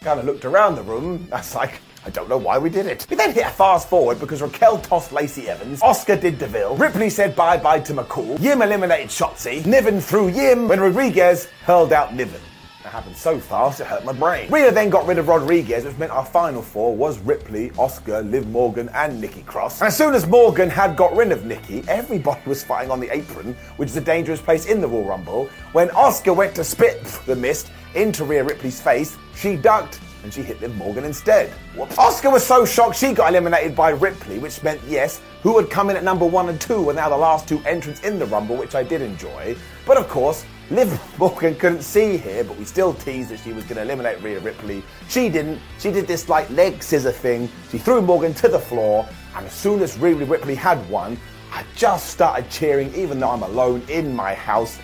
Kind 0.00 0.18
of 0.18 0.26
looked 0.26 0.44
around 0.44 0.74
the 0.74 0.82
room, 0.82 1.26
that's 1.30 1.54
like, 1.54 1.80
I 2.04 2.10
don't 2.10 2.28
know 2.28 2.38
why 2.38 2.58
we 2.58 2.70
did 2.70 2.86
it. 2.86 3.06
We 3.08 3.16
then 3.16 3.32
hit 3.32 3.46
a 3.46 3.50
fast 3.50 3.88
forward 3.88 4.18
because 4.18 4.42
Raquel 4.42 4.78
tossed 4.78 5.12
Lacey 5.12 5.48
Evans, 5.48 5.80
Asuka 5.80 6.20
did 6.20 6.38
Deville, 6.38 6.76
Ripley 6.76 7.10
said 7.10 7.36
bye 7.36 7.56
bye 7.56 7.78
to 7.80 7.94
McCool, 7.94 8.40
Yim 8.40 8.62
eliminated 8.62 9.08
Shotzi, 9.08 9.64
Niven 9.64 10.00
threw 10.00 10.28
Yim 10.28 10.66
when 10.66 10.80
Rodriguez 10.80 11.46
hurled 11.64 11.92
out 11.92 12.14
Niven. 12.14 12.40
That 12.88 12.94
happened 12.94 13.18
so 13.18 13.38
fast 13.38 13.80
it 13.80 13.86
hurt 13.86 14.02
my 14.06 14.14
brain. 14.14 14.50
Rhea 14.50 14.72
then 14.72 14.88
got 14.88 15.06
rid 15.06 15.18
of 15.18 15.28
Rodriguez, 15.28 15.84
which 15.84 15.98
meant 15.98 16.10
our 16.10 16.24
final 16.24 16.62
four 16.62 16.96
was 16.96 17.18
Ripley, 17.18 17.68
Asuka, 17.72 18.22
Liv 18.30 18.48
Morgan, 18.48 18.88
and 18.94 19.20
Nikki 19.20 19.42
Cross. 19.42 19.82
And 19.82 19.88
as 19.88 19.94
soon 19.94 20.14
as 20.14 20.26
Morgan 20.26 20.70
had 20.70 20.96
got 20.96 21.14
rid 21.14 21.30
of 21.30 21.44
Nikki, 21.44 21.84
everybody 21.86 22.40
was 22.46 22.64
fighting 22.64 22.90
on 22.90 22.98
the 22.98 23.14
apron, 23.14 23.54
which 23.76 23.90
is 23.90 23.96
a 23.98 24.00
dangerous 24.00 24.40
place 24.40 24.64
in 24.64 24.80
the 24.80 24.88
Royal 24.88 25.04
Rumble. 25.04 25.50
When 25.72 25.88
Asuka 25.88 26.34
went 26.34 26.54
to 26.54 26.64
spit 26.64 27.04
the 27.26 27.36
mist 27.36 27.70
into 27.94 28.24
Rhea 28.24 28.42
Ripley's 28.42 28.80
face, 28.80 29.18
she 29.36 29.56
ducked 29.56 30.00
and 30.24 30.32
she 30.32 30.40
hit 30.40 30.58
Liv 30.62 30.74
Morgan 30.74 31.04
instead. 31.04 31.50
Whoops. 31.76 31.94
Asuka 31.96 32.32
was 32.32 32.42
so 32.42 32.64
shocked 32.64 32.96
she 32.96 33.12
got 33.12 33.28
eliminated 33.28 33.76
by 33.76 33.90
Ripley, 33.90 34.38
which 34.38 34.62
meant, 34.62 34.80
yes, 34.88 35.20
who 35.42 35.58
had 35.58 35.68
come 35.68 35.90
in 35.90 35.96
at 35.98 36.04
number 36.04 36.24
one 36.24 36.48
and 36.48 36.58
two 36.58 36.80
were 36.80 36.94
now 36.94 37.10
the 37.10 37.16
last 37.18 37.46
two 37.46 37.62
entrants 37.66 38.00
in 38.00 38.18
the 38.18 38.24
Rumble, 38.24 38.56
which 38.56 38.74
I 38.74 38.82
did 38.82 39.02
enjoy. 39.02 39.54
But 39.84 39.98
of 39.98 40.08
course, 40.08 40.46
Liv 40.70 41.00
Morgan 41.18 41.54
couldn't 41.54 41.80
see 41.80 42.18
here, 42.18 42.44
but 42.44 42.58
we 42.58 42.64
still 42.66 42.92
teased 42.92 43.30
that 43.30 43.40
she 43.40 43.54
was 43.54 43.64
going 43.64 43.76
to 43.76 43.82
eliminate 43.82 44.22
Rhea 44.22 44.38
Ripley. 44.40 44.82
She 45.08 45.30
didn't. 45.30 45.60
She 45.78 45.90
did 45.90 46.06
this 46.06 46.28
like 46.28 46.50
leg 46.50 46.82
scissor 46.82 47.10
thing. 47.10 47.48
She 47.70 47.78
threw 47.78 48.02
Morgan 48.02 48.34
to 48.34 48.48
the 48.48 48.58
floor, 48.58 49.08
and 49.34 49.46
as 49.46 49.52
soon 49.54 49.80
as 49.80 49.96
Rhea 49.98 50.14
Ripley 50.14 50.54
had 50.54 50.86
won, 50.90 51.18
I 51.52 51.64
just 51.74 52.10
started 52.10 52.50
cheering, 52.50 52.94
even 52.94 53.18
though 53.18 53.30
I'm 53.30 53.42
alone 53.42 53.82
in 53.88 54.14
my 54.14 54.34
house. 54.34 54.78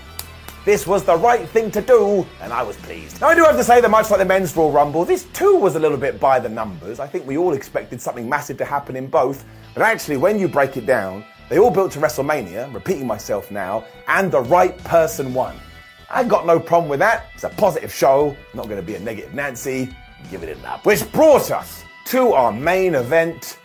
This 0.64 0.86
was 0.86 1.04
the 1.04 1.16
right 1.16 1.46
thing 1.50 1.70
to 1.72 1.82
do, 1.82 2.26
and 2.40 2.50
I 2.50 2.62
was 2.62 2.76
pleased. 2.78 3.20
Now, 3.20 3.28
I 3.28 3.34
do 3.34 3.44
have 3.44 3.56
to 3.56 3.64
say 3.64 3.82
that 3.82 3.90
much 3.90 4.10
like 4.10 4.20
the 4.20 4.24
men's 4.24 4.56
Royal 4.56 4.72
Rumble, 4.72 5.04
this 5.04 5.24
too 5.34 5.56
was 5.56 5.76
a 5.76 5.78
little 5.78 5.98
bit 5.98 6.18
by 6.18 6.40
the 6.40 6.48
numbers. 6.48 6.98
I 6.98 7.06
think 7.06 7.26
we 7.26 7.36
all 7.36 7.52
expected 7.52 8.00
something 8.00 8.26
massive 8.26 8.56
to 8.56 8.64
happen 8.64 8.96
in 8.96 9.08
both, 9.08 9.44
but 9.74 9.82
actually, 9.82 10.16
when 10.16 10.38
you 10.38 10.48
break 10.48 10.78
it 10.78 10.86
down, 10.86 11.26
they 11.50 11.58
all 11.58 11.70
built 11.70 11.92
to 11.92 11.98
WrestleMania, 11.98 12.72
repeating 12.72 13.06
myself 13.06 13.50
now, 13.50 13.84
and 14.08 14.32
the 14.32 14.40
right 14.40 14.78
person 14.84 15.34
won. 15.34 15.54
I 16.14 16.22
got 16.22 16.46
no 16.46 16.60
problem 16.60 16.88
with 16.88 17.00
that. 17.00 17.26
It's 17.34 17.42
a 17.42 17.48
positive 17.48 17.92
show, 17.92 18.36
not 18.54 18.68
going 18.68 18.80
to 18.80 18.86
be 18.86 18.94
a 18.94 19.00
negative 19.00 19.34
Nancy. 19.34 19.92
Give 20.30 20.44
it 20.44 20.56
an 20.56 20.64
up. 20.64 20.86
Which 20.86 21.10
brought 21.10 21.50
us 21.50 21.82
to 22.06 22.32
our 22.34 22.52
main 22.52 22.94
event. 22.94 23.58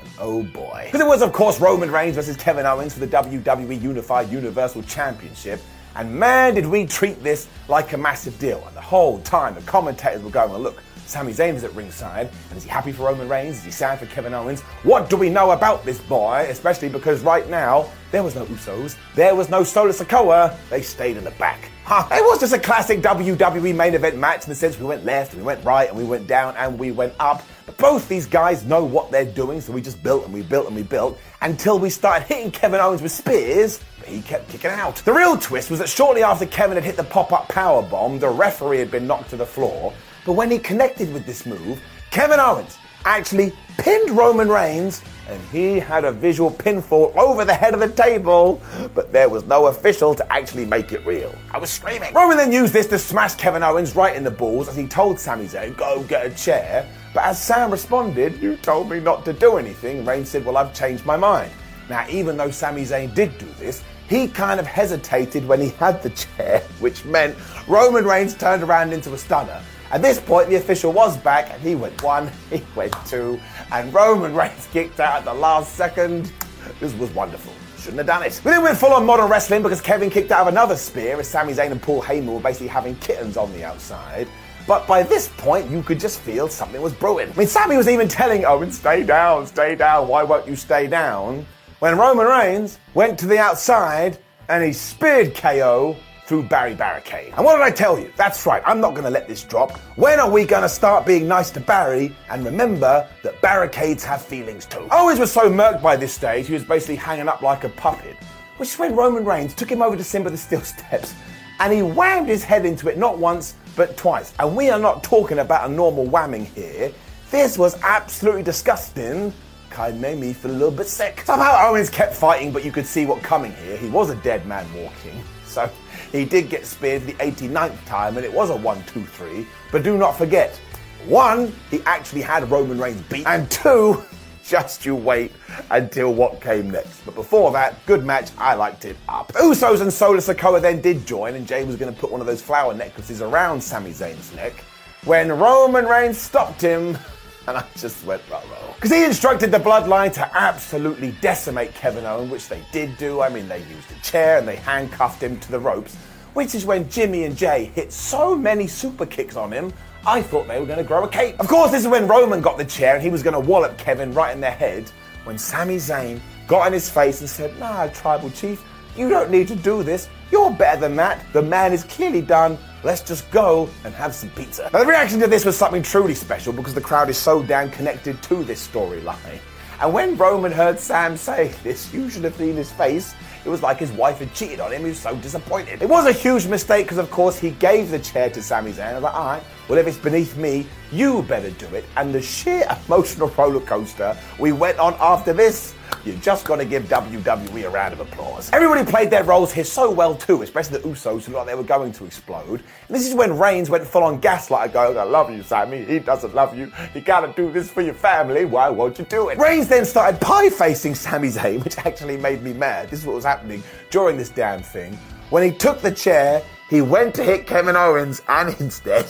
And 0.00 0.10
oh 0.18 0.42
boy. 0.42 0.82
Because 0.86 1.00
it 1.00 1.06
was, 1.06 1.22
of 1.22 1.32
course, 1.32 1.60
Roman 1.60 1.92
Reigns 1.92 2.16
versus 2.16 2.36
Kevin 2.36 2.66
Owens 2.66 2.92
for 2.92 2.98
the 2.98 3.06
WWE 3.06 3.80
Unified 3.80 4.28
Universal 4.32 4.82
Championship. 4.82 5.60
And 5.94 6.12
man, 6.12 6.56
did 6.56 6.66
we 6.66 6.86
treat 6.86 7.22
this 7.22 7.46
like 7.68 7.92
a 7.92 7.96
massive 7.96 8.36
deal. 8.40 8.64
And 8.66 8.76
the 8.76 8.80
whole 8.80 9.20
time, 9.20 9.54
the 9.54 9.60
commentators 9.60 10.24
were 10.24 10.30
going, 10.30 10.50
well, 10.50 10.60
look, 10.60 10.82
Sami 11.06 11.32
Zayn 11.32 11.54
is 11.54 11.62
at 11.62 11.74
ringside, 11.74 12.28
and 12.50 12.58
is 12.58 12.64
he 12.64 12.68
happy 12.68 12.90
for 12.90 13.04
Roman 13.04 13.28
Reigns? 13.28 13.58
Is 13.58 13.64
he 13.64 13.70
sad 13.70 13.98
for 13.98 14.06
Kevin 14.06 14.34
Owens? 14.34 14.60
What 14.82 15.08
do 15.08 15.16
we 15.16 15.30
know 15.30 15.52
about 15.52 15.84
this 15.84 16.00
boy? 16.00 16.46
Especially 16.50 16.88
because 16.88 17.22
right 17.22 17.48
now, 17.48 17.88
there 18.10 18.22
was 18.22 18.34
no 18.34 18.44
Usos, 18.46 18.96
there 19.14 19.34
was 19.34 19.48
no 19.48 19.62
Solo 19.62 19.92
Sikoa, 19.92 20.56
they 20.68 20.82
stayed 20.82 21.16
in 21.16 21.24
the 21.24 21.30
back. 21.32 21.70
Huh. 21.84 22.08
It 22.10 22.24
was 22.24 22.40
just 22.40 22.52
a 22.52 22.58
classic 22.58 23.00
WWE 23.00 23.74
main 23.76 23.94
event 23.94 24.16
match 24.16 24.42
in 24.42 24.48
the 24.48 24.56
sense 24.56 24.78
we 24.78 24.86
went 24.86 25.04
left, 25.04 25.34
we 25.34 25.42
went 25.42 25.64
right, 25.64 25.88
and 25.88 25.96
we 25.96 26.02
went 26.02 26.26
down, 26.26 26.56
and 26.56 26.76
we 26.76 26.90
went 26.90 27.14
up. 27.20 27.44
But 27.66 27.76
both 27.76 28.08
these 28.08 28.26
guys 28.26 28.64
know 28.64 28.84
what 28.84 29.12
they're 29.12 29.24
doing, 29.24 29.60
so 29.60 29.72
we 29.72 29.80
just 29.82 30.02
built 30.02 30.24
and 30.24 30.34
we 30.34 30.42
built 30.42 30.66
and 30.66 30.74
we 30.74 30.82
built 30.82 31.18
until 31.42 31.78
we 31.78 31.90
started 31.90 32.26
hitting 32.26 32.50
Kevin 32.50 32.80
Owens 32.80 33.02
with 33.02 33.12
spears, 33.12 33.80
but 34.00 34.08
he 34.08 34.22
kept 34.22 34.48
kicking 34.48 34.70
out. 34.70 34.96
The 34.96 35.12
real 35.12 35.36
twist 35.36 35.70
was 35.70 35.78
that 35.78 35.88
shortly 35.88 36.24
after 36.24 36.46
Kevin 36.46 36.76
had 36.76 36.84
hit 36.84 36.96
the 36.96 37.04
pop-up 37.04 37.48
power 37.48 37.82
bomb, 37.82 38.18
the 38.18 38.28
referee 38.28 38.78
had 38.78 38.90
been 38.90 39.06
knocked 39.06 39.30
to 39.30 39.36
the 39.36 39.46
floor. 39.46 39.92
But 40.26 40.32
when 40.32 40.50
he 40.50 40.58
connected 40.58 41.12
with 41.14 41.24
this 41.24 41.46
move, 41.46 41.80
Kevin 42.10 42.40
Owens 42.40 42.76
actually 43.04 43.52
pinned 43.78 44.10
Roman 44.10 44.48
Reigns, 44.48 45.00
and 45.28 45.40
he 45.52 45.78
had 45.78 46.04
a 46.04 46.10
visual 46.10 46.50
pinfall 46.50 47.16
over 47.16 47.44
the 47.44 47.54
head 47.54 47.74
of 47.74 47.80
the 47.80 47.88
table, 47.88 48.60
but 48.92 49.12
there 49.12 49.28
was 49.28 49.44
no 49.44 49.66
official 49.66 50.16
to 50.16 50.32
actually 50.32 50.64
make 50.64 50.92
it 50.92 51.06
real. 51.06 51.32
I 51.52 51.58
was 51.58 51.70
screaming. 51.70 52.12
Roman 52.12 52.36
then 52.36 52.52
used 52.52 52.72
this 52.72 52.88
to 52.88 52.98
smash 52.98 53.36
Kevin 53.36 53.62
Owens 53.62 53.94
right 53.94 54.16
in 54.16 54.24
the 54.24 54.30
balls 54.30 54.68
as 54.68 54.74
he 54.74 54.88
told 54.88 55.20
Sami 55.20 55.46
Zayn, 55.46 55.76
go 55.76 56.02
get 56.04 56.26
a 56.26 56.30
chair. 56.30 56.88
But 57.14 57.24
as 57.24 57.40
Sam 57.40 57.70
responded, 57.70 58.42
you 58.42 58.56
told 58.56 58.90
me 58.90 58.98
not 58.98 59.24
to 59.26 59.32
do 59.32 59.58
anything, 59.58 60.04
Reigns 60.04 60.28
said, 60.30 60.44
well, 60.44 60.56
I've 60.56 60.74
changed 60.74 61.06
my 61.06 61.16
mind. 61.16 61.52
Now, 61.88 62.04
even 62.10 62.36
though 62.36 62.50
Sami 62.50 62.82
Zayn 62.82 63.14
did 63.14 63.38
do 63.38 63.46
this, 63.60 63.84
he 64.08 64.26
kind 64.26 64.58
of 64.58 64.66
hesitated 64.66 65.46
when 65.46 65.60
he 65.60 65.68
had 65.70 66.02
the 66.02 66.10
chair, 66.10 66.60
which 66.80 67.04
meant 67.04 67.36
Roman 67.68 68.04
Reigns 68.04 68.34
turned 68.34 68.64
around 68.64 68.92
into 68.92 69.14
a 69.14 69.18
stunner. 69.18 69.62
At 69.92 70.02
this 70.02 70.20
point, 70.20 70.48
the 70.48 70.56
official 70.56 70.92
was 70.92 71.16
back, 71.16 71.50
and 71.52 71.62
he 71.62 71.74
went 71.74 72.02
one, 72.02 72.30
he 72.50 72.62
went 72.74 72.94
two, 73.06 73.40
and 73.72 73.92
Roman 73.94 74.34
Reigns 74.34 74.66
kicked 74.72 75.00
out 75.00 75.18
at 75.18 75.24
the 75.24 75.34
last 75.34 75.74
second. 75.74 76.32
This 76.80 76.92
was 76.94 77.10
wonderful. 77.12 77.52
Shouldn't 77.78 77.98
have 77.98 78.06
done 78.06 78.24
it. 78.24 78.40
We 78.44 78.50
then 78.50 78.62
went 78.62 78.76
full 78.76 78.92
on 78.92 79.06
modern 79.06 79.30
wrestling 79.30 79.62
because 79.62 79.80
Kevin 79.80 80.10
kicked 80.10 80.32
out 80.32 80.42
of 80.42 80.48
another 80.48 80.76
spear 80.76 81.20
as 81.20 81.28
Sami 81.28 81.52
Zayn 81.52 81.70
and 81.70 81.80
Paul 81.80 82.02
Heyman 82.02 82.34
were 82.34 82.40
basically 82.40 82.66
having 82.66 82.96
kittens 82.96 83.36
on 83.36 83.52
the 83.52 83.64
outside. 83.64 84.26
But 84.66 84.88
by 84.88 85.04
this 85.04 85.28
point, 85.36 85.70
you 85.70 85.82
could 85.84 86.00
just 86.00 86.18
feel 86.18 86.48
something 86.48 86.82
was 86.82 86.92
brewing. 86.92 87.30
I 87.30 87.36
mean, 87.36 87.46
Sami 87.46 87.76
was 87.76 87.86
even 87.86 88.08
telling 88.08 88.44
Owen, 88.44 88.72
stay 88.72 89.04
down, 89.04 89.46
stay 89.46 89.76
down, 89.76 90.08
why 90.08 90.24
won't 90.24 90.48
you 90.48 90.56
stay 90.56 90.88
down? 90.88 91.46
When 91.78 91.96
Roman 91.96 92.26
Reigns 92.26 92.80
went 92.94 93.16
to 93.20 93.26
the 93.26 93.38
outside 93.38 94.18
and 94.48 94.64
he 94.64 94.72
speared 94.72 95.36
KO 95.36 95.96
through 96.26 96.42
Barry 96.42 96.74
Barricade. 96.74 97.32
And 97.36 97.44
what 97.44 97.56
did 97.56 97.62
I 97.62 97.70
tell 97.70 97.98
you? 97.98 98.12
That's 98.16 98.44
right, 98.46 98.62
I'm 98.66 98.80
not 98.80 98.90
going 98.90 99.04
to 99.04 99.10
let 99.10 99.28
this 99.28 99.44
drop. 99.44 99.78
When 99.96 100.18
are 100.18 100.30
we 100.30 100.44
going 100.44 100.62
to 100.62 100.68
start 100.68 101.06
being 101.06 101.28
nice 101.28 101.50
to 101.52 101.60
Barry 101.60 102.14
and 102.30 102.44
remember 102.44 103.08
that 103.22 103.40
barricades 103.40 104.04
have 104.04 104.22
feelings 104.22 104.66
too? 104.66 104.86
Owens 104.90 105.20
was 105.20 105.32
so 105.32 105.50
murked 105.50 105.82
by 105.82 105.96
this 105.96 106.12
stage, 106.12 106.48
he 106.48 106.54
was 106.54 106.64
basically 106.64 106.96
hanging 106.96 107.28
up 107.28 107.42
like 107.42 107.64
a 107.64 107.68
puppet, 107.70 108.16
which 108.56 108.70
is 108.70 108.78
when 108.78 108.96
Roman 108.96 109.24
Reigns 109.24 109.54
took 109.54 109.70
him 109.70 109.82
over 109.82 109.96
to 109.96 110.04
Simba 110.04 110.30
the 110.30 110.36
Steel 110.36 110.60
Steps 110.62 111.14
and 111.60 111.72
he 111.72 111.80
whammed 111.80 112.28
his 112.28 112.44
head 112.44 112.66
into 112.66 112.88
it 112.88 112.98
not 112.98 113.18
once 113.18 113.54
but 113.76 113.96
twice. 113.96 114.32
And 114.38 114.56
we 114.56 114.70
are 114.70 114.78
not 114.78 115.04
talking 115.04 115.40
about 115.40 115.68
a 115.68 115.72
normal 115.72 116.06
whamming 116.06 116.46
here. 116.46 116.92
This 117.30 117.58
was 117.58 117.78
absolutely 117.82 118.42
disgusting. 118.42 119.32
Kind 119.70 119.96
of 119.96 120.00
made 120.00 120.18
me 120.18 120.32
feel 120.32 120.50
a 120.50 120.52
little 120.52 120.70
bit 120.70 120.86
sick. 120.86 121.22
Somehow 121.24 121.68
Owens 121.68 121.90
kept 121.90 122.14
fighting, 122.14 122.50
but 122.52 122.64
you 122.64 122.72
could 122.72 122.86
see 122.86 123.04
what 123.04 123.22
coming 123.22 123.52
here. 123.56 123.76
He 123.76 123.88
was 123.88 124.10
a 124.10 124.16
dead 124.16 124.46
man 124.46 124.66
walking. 124.74 125.22
So 125.46 125.70
he 126.16 126.24
did 126.24 126.48
get 126.48 126.66
speared 126.66 127.06
the 127.06 127.14
89th 127.14 127.84
time, 127.86 128.16
and 128.16 128.24
it 128.24 128.32
was 128.32 128.50
a 128.50 128.56
1 128.56 128.84
2 128.84 129.04
3. 129.04 129.46
But 129.70 129.82
do 129.82 129.96
not 129.96 130.16
forget 130.16 130.58
one, 131.06 131.54
he 131.70 131.80
actually 131.86 132.22
had 132.22 132.50
Roman 132.50 132.80
Reigns 132.80 133.00
beat, 133.02 133.26
and 133.26 133.48
two, 133.48 134.02
just 134.44 134.84
you 134.84 134.96
wait 134.96 135.32
until 135.70 136.12
what 136.12 136.40
came 136.40 136.70
next. 136.70 137.00
But 137.04 137.14
before 137.14 137.52
that, 137.52 137.84
good 137.86 138.04
match, 138.04 138.30
I 138.38 138.54
liked 138.54 138.84
it 138.84 138.96
up. 139.08 139.32
Usos 139.34 139.80
and 139.82 139.92
Solo 139.92 140.18
Sikoa 140.18 140.60
then 140.60 140.80
did 140.80 141.06
join, 141.06 141.34
and 141.34 141.46
Jey 141.46 141.64
was 141.64 141.76
going 141.76 141.94
to 141.94 142.00
put 142.00 142.10
one 142.10 142.20
of 142.20 142.26
those 142.26 142.42
flower 142.42 142.74
necklaces 142.74 143.22
around 143.22 143.62
Sami 143.62 143.90
Zayn's 143.90 144.34
neck 144.34 144.64
when 145.04 145.30
Roman 145.30 145.86
Reigns 145.86 146.18
stopped 146.18 146.60
him. 146.60 146.98
And 147.48 147.58
I 147.58 147.64
just 147.76 148.04
went, 148.04 148.22
row, 148.28 148.40
row. 148.50 148.74
Because 148.74 148.90
he 148.90 149.04
instructed 149.04 149.52
the 149.52 149.58
bloodline 149.58 150.12
to 150.14 150.36
absolutely 150.36 151.12
decimate 151.20 151.72
Kevin 151.74 152.04
Owens, 152.04 152.28
which 152.28 152.48
they 152.48 152.60
did 152.72 152.96
do. 152.98 153.20
I 153.22 153.28
mean, 153.28 153.46
they 153.46 153.60
used 153.60 153.88
a 153.92 154.02
chair 154.02 154.38
and 154.38 154.48
they 154.48 154.56
handcuffed 154.56 155.22
him 155.22 155.38
to 155.38 155.50
the 155.52 155.60
ropes, 155.60 155.94
which 156.34 156.56
is 156.56 156.64
when 156.64 156.90
Jimmy 156.90 157.22
and 157.22 157.36
Jey 157.36 157.70
hit 157.72 157.92
so 157.92 158.34
many 158.34 158.66
super 158.66 159.06
kicks 159.06 159.36
on 159.36 159.52
him, 159.52 159.72
I 160.04 160.22
thought 160.22 160.48
they 160.48 160.58
were 160.58 160.66
going 160.66 160.78
to 160.78 160.84
grow 160.84 161.04
a 161.04 161.08
cape. 161.08 161.38
Of 161.38 161.46
course, 161.46 161.70
this 161.70 161.82
is 161.82 161.88
when 161.88 162.08
Roman 162.08 162.40
got 162.40 162.58
the 162.58 162.64
chair 162.64 162.94
and 162.94 163.02
he 163.02 163.10
was 163.10 163.22
going 163.22 163.34
to 163.34 163.40
wallop 163.40 163.78
Kevin 163.78 164.12
right 164.12 164.34
in 164.34 164.40
the 164.40 164.50
head, 164.50 164.90
when 165.22 165.38
Sami 165.38 165.76
Zayn 165.76 166.20
got 166.48 166.66
in 166.66 166.72
his 166.72 166.90
face 166.90 167.20
and 167.20 167.30
said, 167.30 167.56
Nah, 167.60 167.86
Tribal 167.88 168.30
Chief, 168.30 168.64
you 168.96 169.08
don't 169.08 169.30
need 169.30 169.46
to 169.48 169.56
do 169.56 169.82
this. 169.82 170.08
You're 170.30 170.50
better 170.50 170.80
than 170.80 170.96
that. 170.96 171.24
The 171.32 171.42
man 171.42 171.72
is 171.72 171.84
clearly 171.84 172.22
done. 172.22 172.58
Let's 172.82 173.02
just 173.02 173.30
go 173.30 173.68
and 173.84 173.94
have 173.94 174.14
some 174.14 174.30
pizza. 174.30 174.70
Now, 174.72 174.80
the 174.80 174.86
reaction 174.86 175.20
to 175.20 175.26
this 175.26 175.44
was 175.44 175.56
something 175.56 175.82
truly 175.82 176.14
special 176.14 176.52
because 176.52 176.74
the 176.74 176.80
crowd 176.80 177.08
is 177.08 177.16
so 177.16 177.42
damn 177.42 177.70
connected 177.70 178.22
to 178.24 178.44
this 178.44 178.66
storyline. 178.66 179.40
And 179.80 179.92
when 179.92 180.16
Roman 180.16 180.52
heard 180.52 180.78
Sam 180.78 181.16
say 181.16 181.48
this, 181.62 181.92
you 181.92 182.08
should 182.10 182.24
have 182.24 182.36
seen 182.36 182.56
his 182.56 182.70
face. 182.72 183.14
It 183.44 183.48
was 183.48 183.62
like 183.62 183.78
his 183.78 183.92
wife 183.92 184.18
had 184.18 184.34
cheated 184.34 184.60
on 184.60 184.72
him. 184.72 184.82
He 184.82 184.88
was 184.88 184.98
so 184.98 185.14
disappointed. 185.16 185.82
It 185.82 185.88
was 185.88 186.06
a 186.06 186.12
huge 186.12 186.46
mistake 186.46 186.86
because, 186.86 186.98
of 186.98 187.10
course, 187.10 187.38
he 187.38 187.50
gave 187.50 187.90
the 187.90 187.98
chair 187.98 188.30
to 188.30 188.42
Sami 188.42 188.72
Zayn. 188.72 188.90
I 188.90 188.94
was 188.94 189.02
like, 189.04 189.14
all 189.14 189.26
right, 189.26 189.42
well, 189.68 189.78
if 189.78 189.86
it's 189.86 189.98
beneath 189.98 190.36
me, 190.36 190.66
you 190.92 191.22
better 191.22 191.50
do 191.50 191.66
it. 191.74 191.84
And 191.96 192.14
the 192.14 192.22
sheer 192.22 192.66
emotional 192.86 193.28
roller 193.28 193.60
coaster 193.60 194.16
we 194.38 194.52
went 194.52 194.78
on 194.78 194.94
after 195.00 195.32
this, 195.32 195.74
you're 196.04 196.16
just 196.16 196.44
got 196.44 196.56
to 196.56 196.64
give 196.64 196.84
WWE 196.84 197.64
a 197.66 197.68
round 197.68 197.92
of 197.92 198.00
applause. 198.00 198.50
Everybody 198.52 198.88
played 198.88 199.10
their 199.10 199.24
roles 199.24 199.52
here 199.52 199.64
so 199.64 199.90
well 199.90 200.14
too, 200.14 200.42
especially 200.42 200.78
the 200.78 200.88
Usos 200.88 201.24
who 201.24 201.32
looked 201.32 201.32
like 201.32 201.46
they 201.46 201.54
were 201.54 201.64
going 201.64 201.92
to 201.94 202.04
explode. 202.04 202.62
And 202.86 202.96
this 202.96 203.08
is 203.08 203.14
when 203.14 203.36
Reigns 203.36 203.70
went 203.70 203.84
full 203.84 204.04
on 204.04 204.20
gaslight, 204.20 204.72
going, 204.72 204.96
I 204.96 205.02
love 205.02 205.30
you, 205.30 205.42
Sammy. 205.42 205.84
He 205.84 205.98
doesn't 205.98 206.34
love 206.34 206.56
you. 206.56 206.70
You 206.94 207.00
gotta 207.00 207.32
do 207.32 207.50
this 207.50 207.70
for 207.70 207.82
your 207.82 207.94
family. 207.94 208.44
Why 208.44 208.68
won't 208.68 208.98
you 208.98 209.04
do 209.04 209.30
it? 209.30 209.38
Reigns 209.38 209.66
then 209.66 209.84
started 209.84 210.20
pie 210.20 210.48
facing 210.48 210.94
Sami 210.94 211.28
Zayn, 211.28 211.64
which 211.64 211.78
actually 211.78 212.16
made 212.16 212.42
me 212.42 212.52
mad. 212.52 212.88
This 212.90 213.00
is 213.00 213.06
what 213.06 213.16
was 213.16 213.24
happening 213.24 213.62
during 213.90 214.16
this 214.16 214.28
damn 214.28 214.62
thing. 214.62 214.96
When 215.30 215.42
he 215.42 215.50
took 215.50 215.80
the 215.80 215.90
chair, 215.90 216.40
he 216.70 216.82
went 216.82 217.14
to 217.16 217.24
hit 217.24 217.46
Kevin 217.46 217.74
Owens, 217.74 218.22
and 218.28 218.54
instead, 218.60 219.06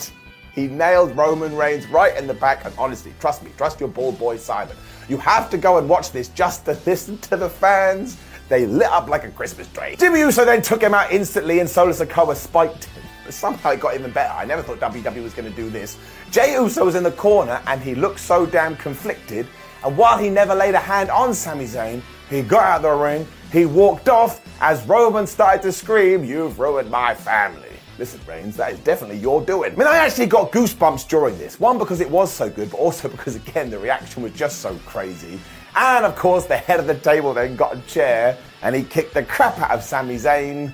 he 0.57 0.67
nailed 0.67 1.15
Roman 1.15 1.55
Reigns 1.55 1.87
right 1.89 2.17
in 2.17 2.27
the 2.27 2.35
back. 2.35 2.65
And 2.65 2.75
honestly, 2.79 3.13
trust 3.21 3.45
me, 3.45 3.53
trust 3.57 3.79
your 3.79 3.91
bald 3.91 4.19
boy 4.19 4.39
Simon. 4.39 4.75
You 5.09 5.19
have 5.19 5.51
to 5.51 5.59
go 5.59 5.79
and 5.79 5.89
watch 5.89 6.11
this 6.11 6.29
just 6.29 6.65
to 6.65 6.77
listen 6.87 7.19
to 7.19 7.37
the 7.37 7.49
fans. 7.49 8.17
They 8.49 8.67
lit 8.67 8.89
up 8.89 9.09
like 9.09 9.25
a 9.25 9.31
Christmas 9.31 9.69
tree. 9.69 9.97
Jimmy 9.97 10.21
Uso 10.21 10.45
then 10.45 10.63
took 10.63 10.81
him 10.81 10.95
out 10.95 11.13
instantly, 11.13 11.61
and 11.61 11.69
Solo 11.69 11.93
Sikoa 11.93 12.35
spiked 12.35 12.85
him. 12.87 13.03
but 13.25 13.35
somehow 13.35 13.71
it 13.73 13.81
got 13.81 13.95
even 13.95 14.11
better. 14.13 14.33
I 14.33 14.45
never 14.47 14.63
thought 14.63 14.81
WWE 14.81 15.23
was 15.23 15.35
going 15.35 15.49
to 15.49 15.55
do 15.55 15.69
this. 15.69 15.99
Jey 16.31 16.55
Uso 16.55 16.85
was 16.85 16.95
in 16.95 17.03
the 17.03 17.13
corner 17.13 17.61
and 17.67 17.83
he 17.83 17.95
looked 17.95 18.21
so 18.21 18.47
damn 18.47 18.77
conflicted. 18.77 19.47
And 19.85 19.97
while 19.97 20.17
he 20.17 20.31
never 20.31 20.55
laid 20.55 20.75
a 20.75 20.81
hand 20.81 21.11
on 21.11 21.35
Sami 21.35 21.67
Zayn, 21.67 22.01
he 22.31 22.43
got 22.43 22.65
out 22.65 22.77
of 22.77 22.83
the 22.83 23.05
ring, 23.05 23.27
he 23.53 23.67
walked 23.67 24.09
off 24.09 24.41
as 24.61 24.83
Roman 24.87 25.27
started 25.27 25.63
to 25.63 25.73
scream, 25.73 26.25
You've 26.25 26.59
ruined 26.59 26.91
my 26.91 27.15
family. 27.15 27.66
Listen, 27.99 28.21
Reigns, 28.27 28.57
that 28.57 28.73
is 28.73 28.79
definitely 28.81 29.19
your 29.19 29.41
doing. 29.41 29.73
I 29.73 29.77
mean, 29.77 29.87
I 29.87 29.97
actually 29.97 30.27
got 30.27 30.53
goosebumps 30.53 31.09
during 31.09 31.39
this. 31.39 31.59
One, 31.59 31.79
because 31.79 32.01
it 32.01 32.11
was 32.11 32.31
so 32.33 32.51
good, 32.51 32.71
but 32.71 32.77
also 32.77 33.09
because, 33.17 33.37
again, 33.37 33.71
the 33.71 33.79
reaction 33.79 34.23
was 34.23 34.33
just 34.33 34.61
so 34.61 34.75
crazy. 34.87 35.41
And 35.75 36.05
of 36.05 36.17
course, 36.17 36.47
the 36.47 36.57
head 36.57 36.81
of 36.81 36.87
the 36.87 36.95
table 36.95 37.35
then 37.35 37.57
got 37.57 37.77
a 37.77 37.81
chair 37.83 38.39
and 38.63 38.75
he 38.75 38.83
kicked 38.83 39.15
the 39.15 39.23
crap 39.23 39.59
out 39.59 39.71
of 39.71 39.83
Sami 39.83 40.17
Zayn. 40.17 40.73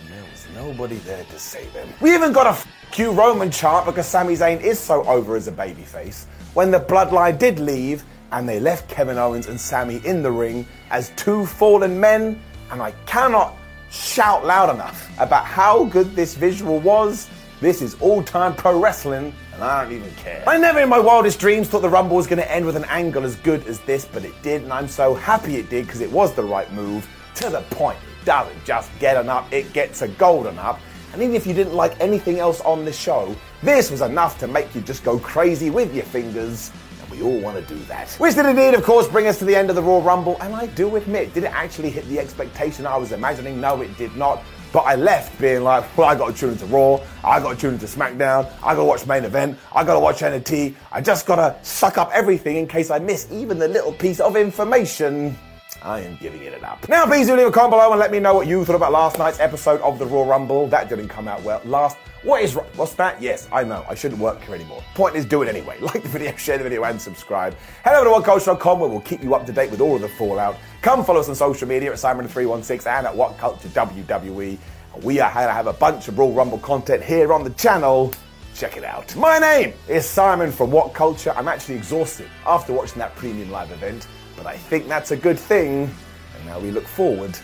And 0.00 0.08
there 0.08 0.24
was 0.30 0.46
nobody 0.54 0.96
there 0.96 1.24
to 1.24 1.38
save 1.38 1.70
him. 1.72 1.88
We 2.00 2.14
even 2.14 2.32
got 2.32 2.46
a 2.46 2.98
you 2.98 3.10
Roman 3.10 3.50
chant 3.50 3.86
because 3.86 4.06
Sami 4.06 4.34
Zayn 4.34 4.60
is 4.60 4.78
so 4.78 5.02
over 5.04 5.36
as 5.36 5.48
a 5.48 5.52
babyface. 5.52 6.26
When 6.52 6.70
the 6.70 6.80
bloodline 6.80 7.38
did 7.38 7.58
leave 7.58 8.04
and 8.32 8.46
they 8.46 8.60
left 8.60 8.88
Kevin 8.88 9.16
Owens 9.16 9.46
and 9.46 9.58
Sami 9.58 10.02
in 10.04 10.22
the 10.22 10.30
ring 10.30 10.66
as 10.90 11.10
two 11.16 11.46
fallen 11.46 11.98
men, 11.98 12.38
and 12.70 12.82
I 12.82 12.90
cannot 13.06 13.56
shout 13.92 14.44
loud 14.46 14.74
enough 14.74 15.10
about 15.20 15.44
how 15.44 15.84
good 15.84 16.16
this 16.16 16.34
visual 16.34 16.80
was. 16.80 17.28
This 17.60 17.82
is 17.82 17.94
all 18.00 18.22
time 18.22 18.56
pro 18.56 18.80
wrestling, 18.80 19.34
and 19.52 19.62
I 19.62 19.84
don't 19.84 19.92
even 19.92 20.10
care. 20.14 20.42
I 20.48 20.56
never 20.56 20.80
in 20.80 20.88
my 20.88 20.98
wildest 20.98 21.38
dreams 21.38 21.68
thought 21.68 21.82
the 21.82 21.88
Rumble 21.88 22.16
was 22.16 22.26
going 22.26 22.38
to 22.38 22.50
end 22.50 22.64
with 22.66 22.74
an 22.74 22.86
angle 22.86 23.24
as 23.24 23.36
good 23.36 23.64
as 23.66 23.78
this, 23.80 24.06
but 24.06 24.24
it 24.24 24.32
did, 24.42 24.62
and 24.62 24.72
I'm 24.72 24.88
so 24.88 25.14
happy 25.14 25.56
it 25.56 25.68
did 25.68 25.86
because 25.86 26.00
it 26.00 26.10
was 26.10 26.34
the 26.34 26.42
right 26.42 26.72
move. 26.72 27.08
To 27.36 27.50
the 27.50 27.60
point, 27.70 27.98
it 27.98 28.24
doesn't 28.24 28.64
just 28.64 28.90
get 28.98 29.16
an 29.16 29.28
up, 29.28 29.52
it 29.52 29.72
gets 29.72 30.02
a 30.02 30.08
golden 30.08 30.58
up. 30.58 30.80
And 31.12 31.22
even 31.22 31.36
if 31.36 31.46
you 31.46 31.52
didn't 31.52 31.74
like 31.74 31.98
anything 32.00 32.38
else 32.38 32.62
on 32.62 32.86
the 32.86 32.92
show, 32.92 33.36
this 33.62 33.90
was 33.90 34.00
enough 34.00 34.38
to 34.38 34.48
make 34.48 34.74
you 34.74 34.80
just 34.80 35.04
go 35.04 35.18
crazy 35.18 35.68
with 35.68 35.94
your 35.94 36.04
fingers. 36.04 36.72
We 37.12 37.20
all 37.20 37.40
want 37.40 37.58
to 37.58 37.74
do 37.74 37.78
that. 37.84 38.10
Which 38.12 38.36
did 38.36 38.46
indeed, 38.46 38.72
of 38.72 38.84
course, 38.84 39.06
bring 39.06 39.26
us 39.26 39.38
to 39.40 39.44
the 39.44 39.54
end 39.54 39.68
of 39.68 39.76
the 39.76 39.82
Royal 39.82 40.00
Rumble. 40.00 40.38
And 40.40 40.54
I 40.54 40.64
do 40.68 40.96
admit, 40.96 41.34
did 41.34 41.44
it 41.44 41.52
actually 41.52 41.90
hit 41.90 42.06
the 42.06 42.18
expectation 42.18 42.86
I 42.86 42.96
was 42.96 43.12
imagining? 43.12 43.60
No, 43.60 43.82
it 43.82 43.94
did 43.98 44.16
not. 44.16 44.42
But 44.72 44.80
I 44.80 44.94
left 44.94 45.38
being 45.38 45.62
like, 45.62 45.94
well, 45.94 46.08
I 46.08 46.14
got 46.14 46.32
to 46.32 46.40
tune 46.40 46.52
into 46.52 46.64
Raw, 46.64 47.00
I 47.22 47.38
got 47.38 47.50
to 47.50 47.60
tune 47.60 47.74
into 47.74 47.84
SmackDown, 47.84 48.50
I 48.62 48.74
got 48.74 48.76
to 48.76 48.84
watch 48.84 49.06
main 49.06 49.24
event, 49.24 49.58
I 49.74 49.84
got 49.84 49.92
to 49.92 50.00
watch 50.00 50.20
NXT. 50.20 50.74
I 50.90 51.02
just 51.02 51.26
got 51.26 51.36
to 51.36 51.62
suck 51.62 51.98
up 51.98 52.10
everything 52.14 52.56
in 52.56 52.66
case 52.66 52.90
I 52.90 52.98
miss 52.98 53.30
even 53.30 53.58
the 53.58 53.68
little 53.68 53.92
piece 53.92 54.18
of 54.18 54.34
information. 54.34 55.36
I 55.84 56.00
am 56.00 56.16
giving 56.16 56.42
it 56.42 56.62
up. 56.62 56.88
Now, 56.88 57.06
please 57.06 57.26
do 57.26 57.36
leave 57.36 57.46
a 57.46 57.50
comment 57.50 57.72
below 57.72 57.90
and 57.90 57.98
let 57.98 58.12
me 58.12 58.20
know 58.20 58.34
what 58.34 58.46
you 58.46 58.64
thought 58.64 58.76
about 58.76 58.92
last 58.92 59.18
night's 59.18 59.40
episode 59.40 59.80
of 59.80 59.98
the 59.98 60.06
Raw 60.06 60.22
Rumble. 60.22 60.68
That 60.68 60.88
didn't 60.88 61.08
come 61.08 61.26
out 61.26 61.42
well. 61.42 61.60
Last, 61.64 61.96
what 62.22 62.42
is 62.42 62.54
what's 62.54 62.94
that? 62.94 63.20
Yes, 63.20 63.48
I 63.52 63.64
know. 63.64 63.84
I 63.88 63.94
shouldn't 63.94 64.20
work 64.20 64.40
here 64.42 64.54
anymore. 64.54 64.82
Point 64.94 65.16
is, 65.16 65.24
do 65.24 65.42
it 65.42 65.48
anyway. 65.48 65.78
Like 65.82 66.02
the 66.02 66.08
video, 66.08 66.36
share 66.36 66.56
the 66.58 66.64
video, 66.64 66.84
and 66.84 67.00
subscribe. 67.00 67.56
Head 67.82 67.96
over 67.96 68.22
to 68.22 68.30
WhatCulture.com 68.30 68.78
where 68.80 68.88
we'll 68.88 69.00
keep 69.00 69.22
you 69.22 69.34
up 69.34 69.44
to 69.46 69.52
date 69.52 69.70
with 69.70 69.80
all 69.80 69.96
of 69.96 70.02
the 70.02 70.08
fallout. 70.08 70.56
Come 70.80 71.04
follow 71.04 71.20
us 71.20 71.28
on 71.28 71.34
social 71.34 71.66
media 71.66 71.90
at 71.90 71.98
Simon316 71.98 72.86
and 72.86 73.06
at 73.06 73.16
What 73.16 73.36
Culture 73.38 73.68
WWE. 73.68 74.58
We 75.02 75.20
are 75.20 75.32
going 75.32 75.46
to 75.46 75.52
have 75.52 75.66
a 75.66 75.72
bunch 75.72 76.08
of 76.08 76.18
Raw 76.18 76.30
Rumble 76.32 76.58
content 76.58 77.02
here 77.02 77.32
on 77.32 77.42
the 77.42 77.50
channel. 77.50 78.12
Check 78.54 78.76
it 78.76 78.84
out. 78.84 79.16
My 79.16 79.38
name 79.38 79.72
is 79.88 80.06
Simon 80.06 80.52
from 80.52 80.70
What 80.70 80.92
Culture. 80.92 81.32
I'm 81.34 81.48
actually 81.48 81.76
exhausted 81.76 82.28
after 82.46 82.72
watching 82.72 82.98
that 82.98 83.16
premium 83.16 83.50
live 83.50 83.70
event, 83.72 84.06
but 84.36 84.46
I 84.46 84.56
think 84.56 84.88
that's 84.88 85.10
a 85.10 85.16
good 85.16 85.38
thing. 85.38 85.90
And 86.36 86.46
now 86.46 86.58
we 86.58 86.70
look 86.70 86.86
forward 86.86 87.38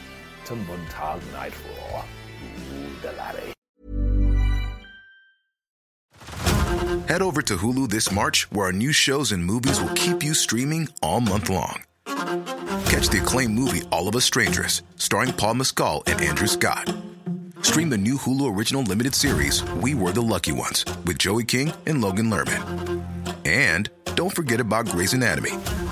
to 0.46 0.56
Monday 0.56 1.26
Night 1.32 1.54
Raw. 1.92 2.04
Head 7.06 7.22
over 7.22 7.40
to 7.42 7.56
Hulu 7.56 7.88
this 7.88 8.12
March, 8.12 8.50
where 8.50 8.66
our 8.66 8.72
new 8.72 8.92
shows 8.92 9.32
and 9.32 9.42
movies 9.44 9.80
will 9.80 9.94
keep 9.94 10.22
you 10.22 10.34
streaming 10.34 10.88
all 11.00 11.20
month 11.20 11.48
long. 11.48 11.82
Catch 12.04 13.08
the 13.08 13.20
acclaimed 13.22 13.54
movie 13.54 13.82
All 13.90 14.08
of 14.08 14.16
Us 14.16 14.26
Strangers, 14.26 14.82
starring 14.96 15.32
Paul 15.32 15.54
Mescal 15.54 16.02
and 16.06 16.20
Andrew 16.20 16.46
Scott. 16.46 16.92
Stream 17.62 17.88
the 17.88 17.98
new 17.98 18.16
Hulu 18.16 18.54
original 18.54 18.82
limited 18.82 19.14
series 19.14 19.64
We 19.82 19.94
Were 19.94 20.12
the 20.12 20.22
Lucky 20.22 20.52
Ones 20.52 20.84
with 21.06 21.18
Joey 21.18 21.44
King 21.44 21.72
and 21.86 22.00
Logan 22.02 22.30
Lerman. 22.30 23.02
And 23.46 23.88
don't 24.14 24.34
forget 24.34 24.60
about 24.60 24.88
Grey's 24.88 25.14
Anatomy. 25.14 25.52